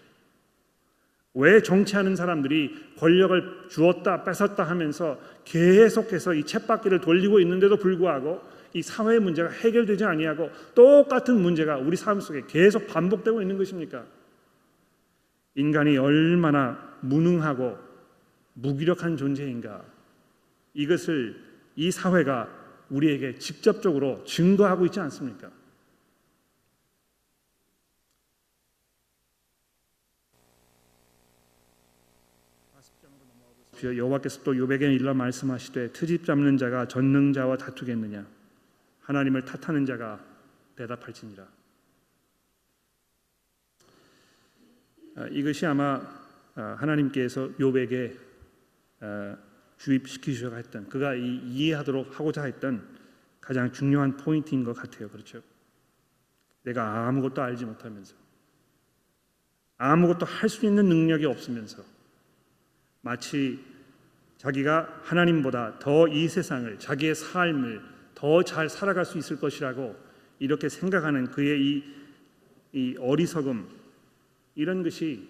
왜 1.35 1.61
정치하는 1.61 2.15
사람들이 2.15 2.75
권력을 2.97 3.67
주었다 3.69 4.23
뺏었다 4.23 4.63
하면서 4.63 5.19
계속해서 5.45 6.33
이 6.33 6.43
쳇바퀴를 6.43 7.01
돌리고 7.01 7.39
있는데도 7.41 7.77
불구하고 7.77 8.41
이 8.73 8.81
사회의 8.81 9.19
문제가 9.19 9.49
해결되지 9.49 10.05
아니하고 10.05 10.49
똑같은 10.75 11.41
문제가 11.41 11.77
우리 11.77 11.95
삶 11.95 12.19
속에 12.19 12.43
계속 12.47 12.87
반복되고 12.87 13.41
있는 13.41 13.57
것입니까? 13.57 14.05
인간이 15.55 15.97
얼마나 15.97 16.97
무능하고 17.01 17.77
무기력한 18.53 19.17
존재인가 19.17 19.83
이것을 20.73 21.35
이 21.75 21.91
사회가 21.91 22.49
우리에게 22.89 23.35
직접적으로 23.35 24.23
증거하고 24.25 24.85
있지 24.85 24.99
않습니까? 24.99 25.49
주여 33.79 33.95
여호와께서 33.95 34.43
또 34.43 34.57
요백에 34.57 34.93
일러 34.93 35.13
말씀하시되 35.13 35.93
트집 35.93 36.25
잡는 36.25 36.57
자가 36.57 36.89
전능자와 36.89 37.55
다투겠느냐? 37.55 38.27
하나님을 38.99 39.45
탓하는 39.45 39.85
자가 39.85 40.19
대답할지니라. 40.75 41.47
아, 45.15 45.27
이것이 45.31 45.65
아마 45.65 46.01
아, 46.55 46.75
하나님께서 46.77 47.51
요백에 47.57 48.17
아, 48.99 49.37
주입시키셔야 49.77 50.57
했던 50.57 50.89
그가 50.89 51.15
이해하도록 51.15 52.19
하고자 52.19 52.43
했던 52.43 52.85
가장 53.39 53.71
중요한 53.71 54.17
포인트인 54.17 54.65
것 54.65 54.73
같아요. 54.73 55.07
그렇죠? 55.09 55.41
내가 56.63 57.07
아무것도 57.07 57.41
알지 57.41 57.63
못하면서 57.63 58.13
아무것도 59.77 60.25
할 60.25 60.49
수 60.49 60.65
있는 60.65 60.89
능력이 60.89 61.25
없으면서 61.25 61.98
마치 63.09 63.59
자기가 64.37 65.01
하나님보다 65.01 65.79
더 65.79 66.07
이 66.07 66.27
세상을 66.27 66.77
자기의 66.77 67.15
삶을 67.15 67.81
더 68.13 68.43
잘 68.43 68.69
살아갈 68.69 69.03
수 69.03 69.17
있을 69.17 69.39
것이라고 69.39 69.95
이렇게 70.37 70.69
생각하는 70.69 71.31
그의 71.31 71.59
이, 71.59 71.83
이 72.71 72.95
어리석음 72.99 73.67
이런 74.53 74.83
것이 74.83 75.27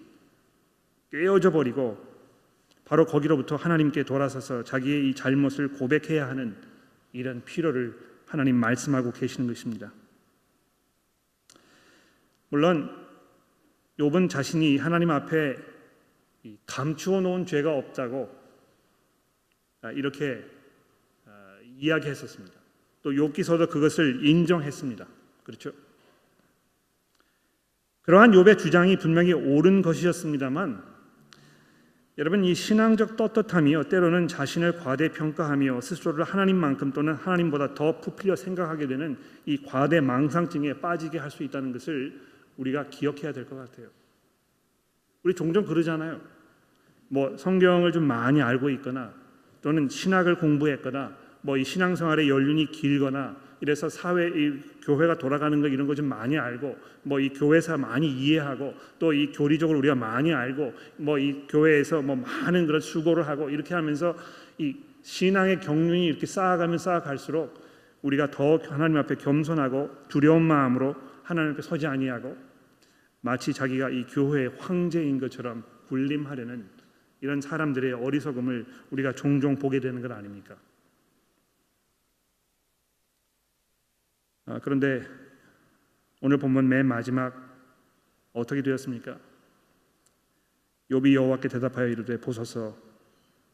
깨어져 1.10 1.52
버리고 1.52 1.96
바로 2.84 3.06
거기로부터 3.06 3.56
하나님께 3.56 4.02
돌아서서 4.02 4.62
자기의 4.62 5.08
이 5.08 5.14
잘못을 5.14 5.68
고백해야 5.68 6.28
하는 6.28 6.56
이런 7.14 7.42
필요를 7.46 7.98
하나님 8.26 8.56
말씀하고 8.56 9.12
계시는 9.12 9.48
것입니다. 9.48 9.90
물론 12.50 12.94
욥은 13.98 14.28
자신이 14.28 14.76
하나님 14.76 15.10
앞에 15.10 15.79
감추어 16.66 17.20
놓은 17.20 17.46
죄가 17.46 17.72
없다고 17.74 18.34
아, 19.82 19.92
이렇게 19.92 20.44
아, 21.26 21.56
이야기했었습니다. 21.78 22.58
또 23.02 23.12
욥기서도 23.12 23.70
그것을 23.70 24.26
인정했습니다. 24.26 25.06
그렇죠? 25.44 25.72
그러한 28.02 28.32
욥의 28.32 28.58
주장이 28.58 28.96
분명히 28.96 29.32
옳은 29.32 29.82
것이었습니다만 29.82 30.90
여러분 32.18 32.44
이 32.44 32.54
신앙적 32.54 33.16
떳떳함이요 33.16 33.84
때로는 33.84 34.28
자신을 34.28 34.78
과대평가하며 34.78 35.80
스스로를 35.80 36.24
하나님만큼 36.24 36.92
또는 36.92 37.14
하나님보다 37.14 37.74
더 37.74 38.00
부풀려 38.00 38.36
생각하게 38.36 38.86
되는 38.86 39.16
이 39.46 39.62
과대 39.62 40.00
망상증에 40.00 40.80
빠지게 40.80 41.18
할 41.18 41.30
수 41.30 41.42
있다는 41.44 41.72
것을 41.72 42.20
우리가 42.58 42.88
기억해야 42.90 43.32
될 43.32 43.46
것 43.46 43.56
같아요. 43.56 43.88
우리 45.22 45.34
종종 45.34 45.64
그러잖아요. 45.64 46.20
뭐 47.08 47.36
성경을 47.36 47.92
좀 47.92 48.04
많이 48.04 48.40
알고 48.40 48.70
있거나 48.70 49.12
또는 49.62 49.88
신학을 49.88 50.36
공부했거나 50.38 51.16
뭐 51.42 51.56
이 51.56 51.64
신앙생활의 51.64 52.28
연륜이 52.28 52.70
길거나 52.70 53.36
이래서 53.60 53.88
사회 53.88 54.28
이 54.28 54.60
교회가 54.84 55.18
돌아가는 55.18 55.60
거 55.60 55.68
이런 55.68 55.86
거 55.86 55.94
좀 55.94 56.06
많이 56.06 56.38
알고 56.38 56.76
뭐 57.02 57.18
이 57.20 57.30
교회사 57.30 57.76
많이 57.76 58.10
이해하고 58.10 58.74
또 58.98 59.12
이 59.12 59.32
교리적으로 59.32 59.78
우리가 59.78 59.94
많이 59.94 60.32
알고 60.32 60.72
뭐 60.98 61.18
이 61.18 61.46
교회에서 61.48 62.02
뭐 62.02 62.16
많은 62.16 62.66
그런 62.66 62.80
수고를 62.80 63.26
하고 63.26 63.50
이렇게 63.50 63.74
하면서 63.74 64.14
이 64.58 64.76
신앙의 65.02 65.60
경륜이 65.60 66.06
이렇게 66.06 66.26
쌓아가면 66.26 66.78
쌓아갈수록 66.78 67.60
우리가 68.02 68.30
더 68.30 68.58
하나님 68.68 68.96
앞에 68.98 69.16
겸손하고 69.16 69.90
두려운 70.08 70.42
마음으로 70.42 70.94
하나님 71.22 71.52
앞에 71.52 71.62
서지 71.62 71.86
아니하고 71.86 72.36
마치 73.20 73.52
자기가 73.52 73.90
이 73.90 74.06
교회의 74.06 74.56
황제인 74.58 75.18
것처럼 75.18 75.64
군림하려는 75.88 76.68
이런 77.20 77.40
사람들의 77.40 77.92
어리석음을 77.92 78.66
우리가 78.90 79.12
종종 79.12 79.56
보게 79.56 79.80
되는 79.80 80.00
것 80.00 80.10
아닙니까? 80.10 80.56
아, 84.46 84.58
그런데 84.60 85.06
오늘 86.22 86.38
본문 86.38 86.68
맨 86.68 86.86
마지막 86.86 87.34
어떻게 88.32 88.62
되었습니까? 88.62 89.18
욥이 90.90 91.14
여호와께 91.14 91.48
대답하여 91.48 91.88
이르되 91.88 92.20
보소서 92.20 92.76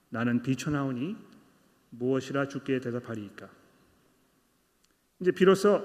나는 0.08 0.42
비천하오니 0.42 1.16
무엇이라 1.90 2.48
주께 2.48 2.80
대답하리이까? 2.80 3.48
이제 5.20 5.32
비로소 5.32 5.82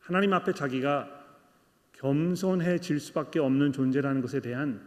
하나님 0.00 0.32
앞에 0.32 0.52
자기가 0.52 1.13
겸손해질 1.94 3.00
수밖에 3.00 3.40
없는 3.40 3.72
존재라는 3.72 4.20
것에 4.20 4.40
대한 4.40 4.80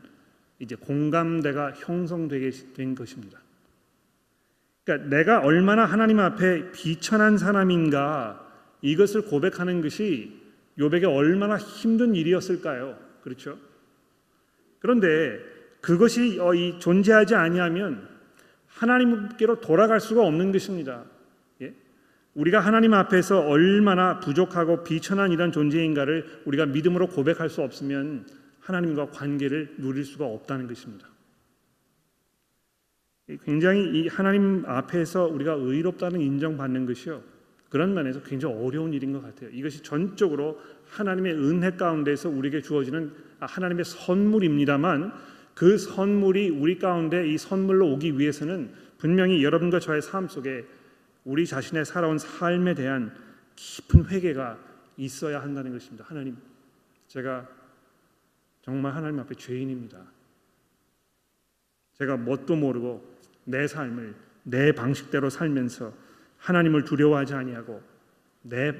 이제 0.59 0.75
공감대가 0.75 1.71
형성되게 1.71 2.51
된 2.75 2.95
것입니다. 2.95 3.39
그러니까 4.83 5.09
내가 5.09 5.39
얼마나 5.41 5.85
하나님 5.85 6.19
앞에 6.19 6.71
비천한 6.71 7.37
사람인가 7.37 8.45
이것을 8.81 9.25
고백하는 9.25 9.81
것이 9.81 10.41
요백에 10.79 11.05
얼마나 11.05 11.57
힘든 11.57 12.15
일이었을까요? 12.15 12.97
그렇죠? 13.21 13.57
그런데 14.79 15.39
그것이 15.81 16.39
어, 16.39 16.53
존재하지 16.79 17.35
아니하면 17.35 18.07
하나님께로 18.67 19.59
돌아갈 19.59 19.99
수가 19.99 20.23
없는 20.23 20.51
것입니다. 20.51 21.03
예? 22.37 22.41
우리가 22.41 22.59
하나님 22.59 22.93
앞에서 22.93 23.41
얼마나 23.41 24.19
부족하고 24.19 24.83
비천한 24.83 25.31
이런 25.31 25.51
존재인가를 25.51 26.43
우리가 26.45 26.67
믿음으로 26.67 27.07
고백할 27.07 27.49
수 27.49 27.61
없으면 27.61 28.27
하나님과 28.59 29.11
관계를 29.11 29.75
누릴 29.77 30.05
수가 30.05 30.25
없다는 30.25 30.67
것입니다. 30.67 31.07
굉장히 33.43 33.83
이 33.91 34.07
하나님 34.07 34.63
앞에서 34.65 35.25
우리가 35.25 35.53
의롭다는 35.53 36.21
인정받는 36.21 36.85
것이요. 36.85 37.21
그런 37.69 37.93
면에서 37.93 38.21
굉장히 38.23 38.55
어려운 38.55 38.93
일인 38.93 39.11
것 39.11 39.21
같아요. 39.21 39.49
이것이 39.49 39.83
전적으로 39.83 40.59
하나님의 40.85 41.33
은혜 41.33 41.71
가운데서 41.71 42.29
우리에게 42.29 42.61
주어지는 42.61 43.11
하나님의 43.39 43.83
선물입니다만 43.83 45.11
그 45.53 45.77
선물이 45.77 46.49
우리 46.51 46.77
가운데 46.77 47.27
이 47.27 47.37
선물로 47.37 47.91
오기 47.91 48.17
위해서는 48.19 48.71
분명히 48.97 49.43
여러분과 49.43 49.79
저의 49.79 50.01
삶 50.01 50.29
속에 50.29 50.65
우리 51.27 51.45
자신의 51.45 51.83
살아온 51.83 52.17
삶에 52.17 52.73
대한 52.73 53.13
깊은 53.57 54.05
회개가 54.05 54.57
있어야 54.95 55.41
한다는 55.41 55.73
것입니다. 55.73 56.05
하나님, 56.07 56.37
제가 57.07 57.45
정말 58.61 58.95
하나님 58.95 59.19
앞에 59.19 59.35
죄인입니다. 59.35 60.01
제가 61.95 62.15
뭣도 62.15 62.55
모르고 62.55 63.17
내 63.43 63.67
삶을 63.67 64.15
내 64.43 64.71
방식대로 64.71 65.29
살면서 65.29 65.93
하나님을 66.37 66.85
두려워하지 66.85 67.33
아니하고 67.33 67.83
내 68.43 68.73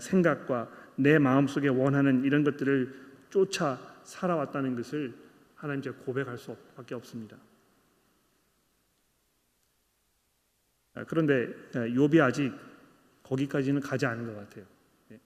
생각과 0.00 0.70
내 0.96 1.18
마음속에 1.18 1.68
원하는 1.68 2.24
이런 2.24 2.44
것들을 2.44 2.94
쫓아 3.28 3.78
살아왔다는 4.04 4.74
것을 4.76 5.12
하나님께 5.56 5.90
고백할 5.90 6.38
수밖에 6.38 6.94
없습니다. 6.94 7.36
그런데 11.08 11.48
욥이 11.72 12.22
아직 12.22 12.52
거기까지는 13.22 13.80
가지 13.80 14.06
않은 14.06 14.26
것 14.26 14.36
같아요. 14.36 14.64
예. 15.12 15.18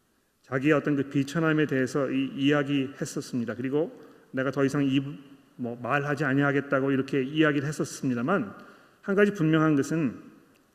자기의 0.42 0.72
어떤 0.72 0.96
그 0.96 1.04
비천함에 1.04 1.66
대해서 1.66 2.10
이, 2.10 2.30
이야기했었습니다. 2.36 3.54
그리고 3.54 3.92
내가 4.32 4.50
더 4.50 4.64
이상 4.64 4.84
이 4.84 5.38
뭐 5.60 5.76
말하지 5.82 6.24
아니하겠다고 6.24 6.92
이렇게 6.92 7.22
이야기를 7.22 7.66
했었습니다만 7.66 8.54
한 9.02 9.14
가지 9.16 9.32
분명한 9.32 9.74
것은 9.74 10.22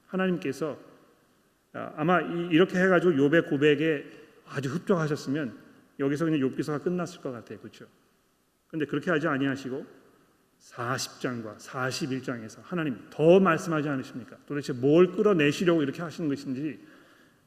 하나님께서 0.07 0.77
아, 1.71 1.93
아마 1.95 2.19
이렇게 2.19 2.77
해가지고 2.77 3.13
욥의 3.13 3.49
고백에 3.49 4.03
아주 4.45 4.69
흡족하셨으면 4.69 5.57
여기서 5.99 6.25
그냥 6.25 6.41
욥기서가 6.41 6.83
끝났을 6.83 7.21
것 7.21 7.31
같아요, 7.31 7.59
그렇죠? 7.59 7.85
근데 8.67 8.85
그렇게 8.85 9.09
하지 9.09 9.27
아니하시고 9.27 9.85
40장과 10.63 11.57
41장에서 11.57 12.59
하나님 12.63 13.07
더 13.09 13.39
말씀하지 13.39 13.89
않으십니까? 13.89 14.37
도대체 14.45 14.71
뭘 14.71 15.11
끌어내시려고 15.11 15.83
이렇게 15.83 16.01
하시는 16.01 16.29
것인지 16.29 16.79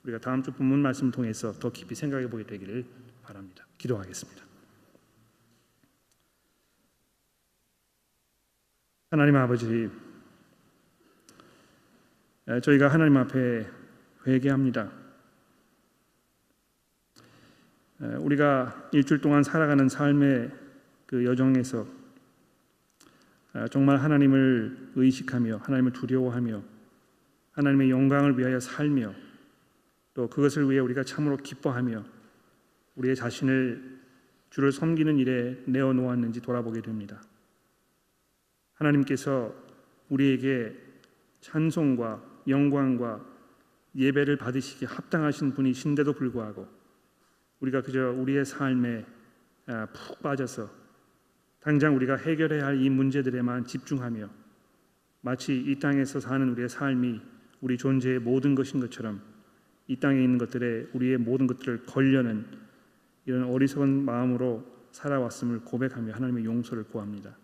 우리가 0.04 0.18
다음 0.18 0.42
주 0.42 0.52
본문 0.52 0.80
말씀 0.80 1.10
통해서 1.10 1.52
더 1.54 1.72
깊이 1.72 1.94
생각해 1.94 2.28
보게 2.28 2.44
되기를 2.44 2.84
바랍니다. 3.22 3.66
기도하겠습니다. 3.78 4.44
하나님 9.10 9.36
아버지 9.36 9.90
저희가 12.62 12.88
하나님 12.88 13.16
앞에 13.16 13.66
회개합니다. 14.26 14.92
우리가 18.20 18.90
일주일 18.92 19.20
동안 19.20 19.42
살아가는 19.42 19.88
삶의 19.88 20.52
그 21.06 21.24
여정에서 21.24 21.95
정말 23.70 23.98
하나님을 23.98 24.92
의식하며 24.94 25.59
하나님을 25.62 25.92
두려워하며 25.92 26.62
하나님의 27.52 27.90
영광을 27.90 28.38
위하여 28.38 28.61
살며 28.61 29.14
또 30.14 30.28
그것을 30.28 30.70
위해 30.70 30.80
우리가 30.80 31.04
참으로 31.04 31.36
기뻐하며 31.36 32.04
우리의 32.96 33.16
자신을 33.16 34.00
주를 34.50 34.72
섬기는 34.72 35.18
일에 35.18 35.62
내어 35.66 35.92
놓았는지 35.92 36.40
돌아보게 36.40 36.82
됩니다. 36.82 37.22
하나님께서 38.74 39.54
우리에게 40.09 40.76
찬송과 41.40 42.22
영광과 42.48 43.24
예배를 43.94 44.36
받으시기 44.36 44.84
합당하신 44.84 45.54
분이신데도 45.54 46.12
불구하고 46.12 46.66
우리가 47.61 47.82
그저 47.82 48.11
우리의 48.11 48.44
삶에 48.44 49.07
아, 49.66 49.86
푹 49.86 50.22
빠져서 50.22 50.86
당장 51.66 51.96
우리가 51.96 52.14
해결해야 52.14 52.64
할 52.64 52.76
이 52.76 52.88
문제들에만 52.88 53.66
집중하며 53.66 54.28
마치 55.22 55.58
이 55.58 55.76
땅에서 55.80 56.20
사는 56.20 56.48
우리의 56.50 56.68
삶이 56.68 57.20
우리 57.60 57.76
존재의 57.76 58.20
모든 58.20 58.54
것인 58.54 58.78
것처럼 58.78 59.20
이 59.88 59.96
땅에 59.96 60.22
있는 60.22 60.38
것들에 60.38 60.86
우리의 60.92 61.18
모든 61.18 61.48
것들을 61.48 61.86
걸려는 61.86 62.46
이런 63.24 63.50
어리석은 63.50 64.04
마음으로 64.04 64.64
살아왔음을 64.92 65.64
고백하며 65.64 66.12
하나님의 66.12 66.44
용서를 66.44 66.84
구합니다. 66.84 67.36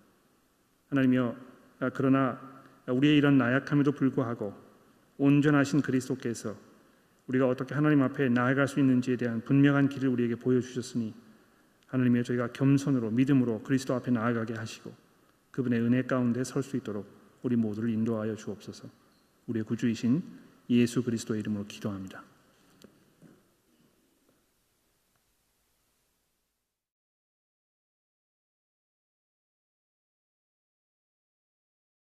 하나님이여 0.91 1.37
아, 1.81 1.91
그러나 1.93 2.41
우리의 2.87 3.17
이런 3.17 3.39
나약함에도 3.39 3.91
불구하고 3.91 4.55
온전하신 5.19 5.83
그리스도께서 5.83 6.55
우리가 7.27 7.49
어떻게 7.49 7.75
하나님 7.75 8.03
앞에 8.03 8.29
나아갈 8.29 8.69
수 8.69 8.79
있는지에 8.79 9.17
대한 9.17 9.41
분명한 9.41 9.89
길을 9.89 10.09
우리에게 10.11 10.37
보여주셨으니 10.37 11.13
하나님이여 11.93 12.23
저희가 12.23 12.53
겸손으로 12.53 13.11
믿음으로 13.11 13.63
그리스도 13.63 13.95
앞에 13.95 14.11
나아가게 14.11 14.55
하시고 14.55 14.93
그분의 15.51 15.81
은혜 15.81 16.03
가운데 16.03 16.43
설 16.43 16.63
수 16.63 16.77
있도록 16.79 17.07
우리 17.43 17.57
모두를 17.57 17.91
인도하여 17.91 18.35
주옵소서. 18.35 18.89
우리의 19.47 19.65
구주이신 19.65 20.23
예수 20.71 21.03
그리스도의 21.03 21.41
이름으로 21.41 21.67
기도합니다. 21.67 22.23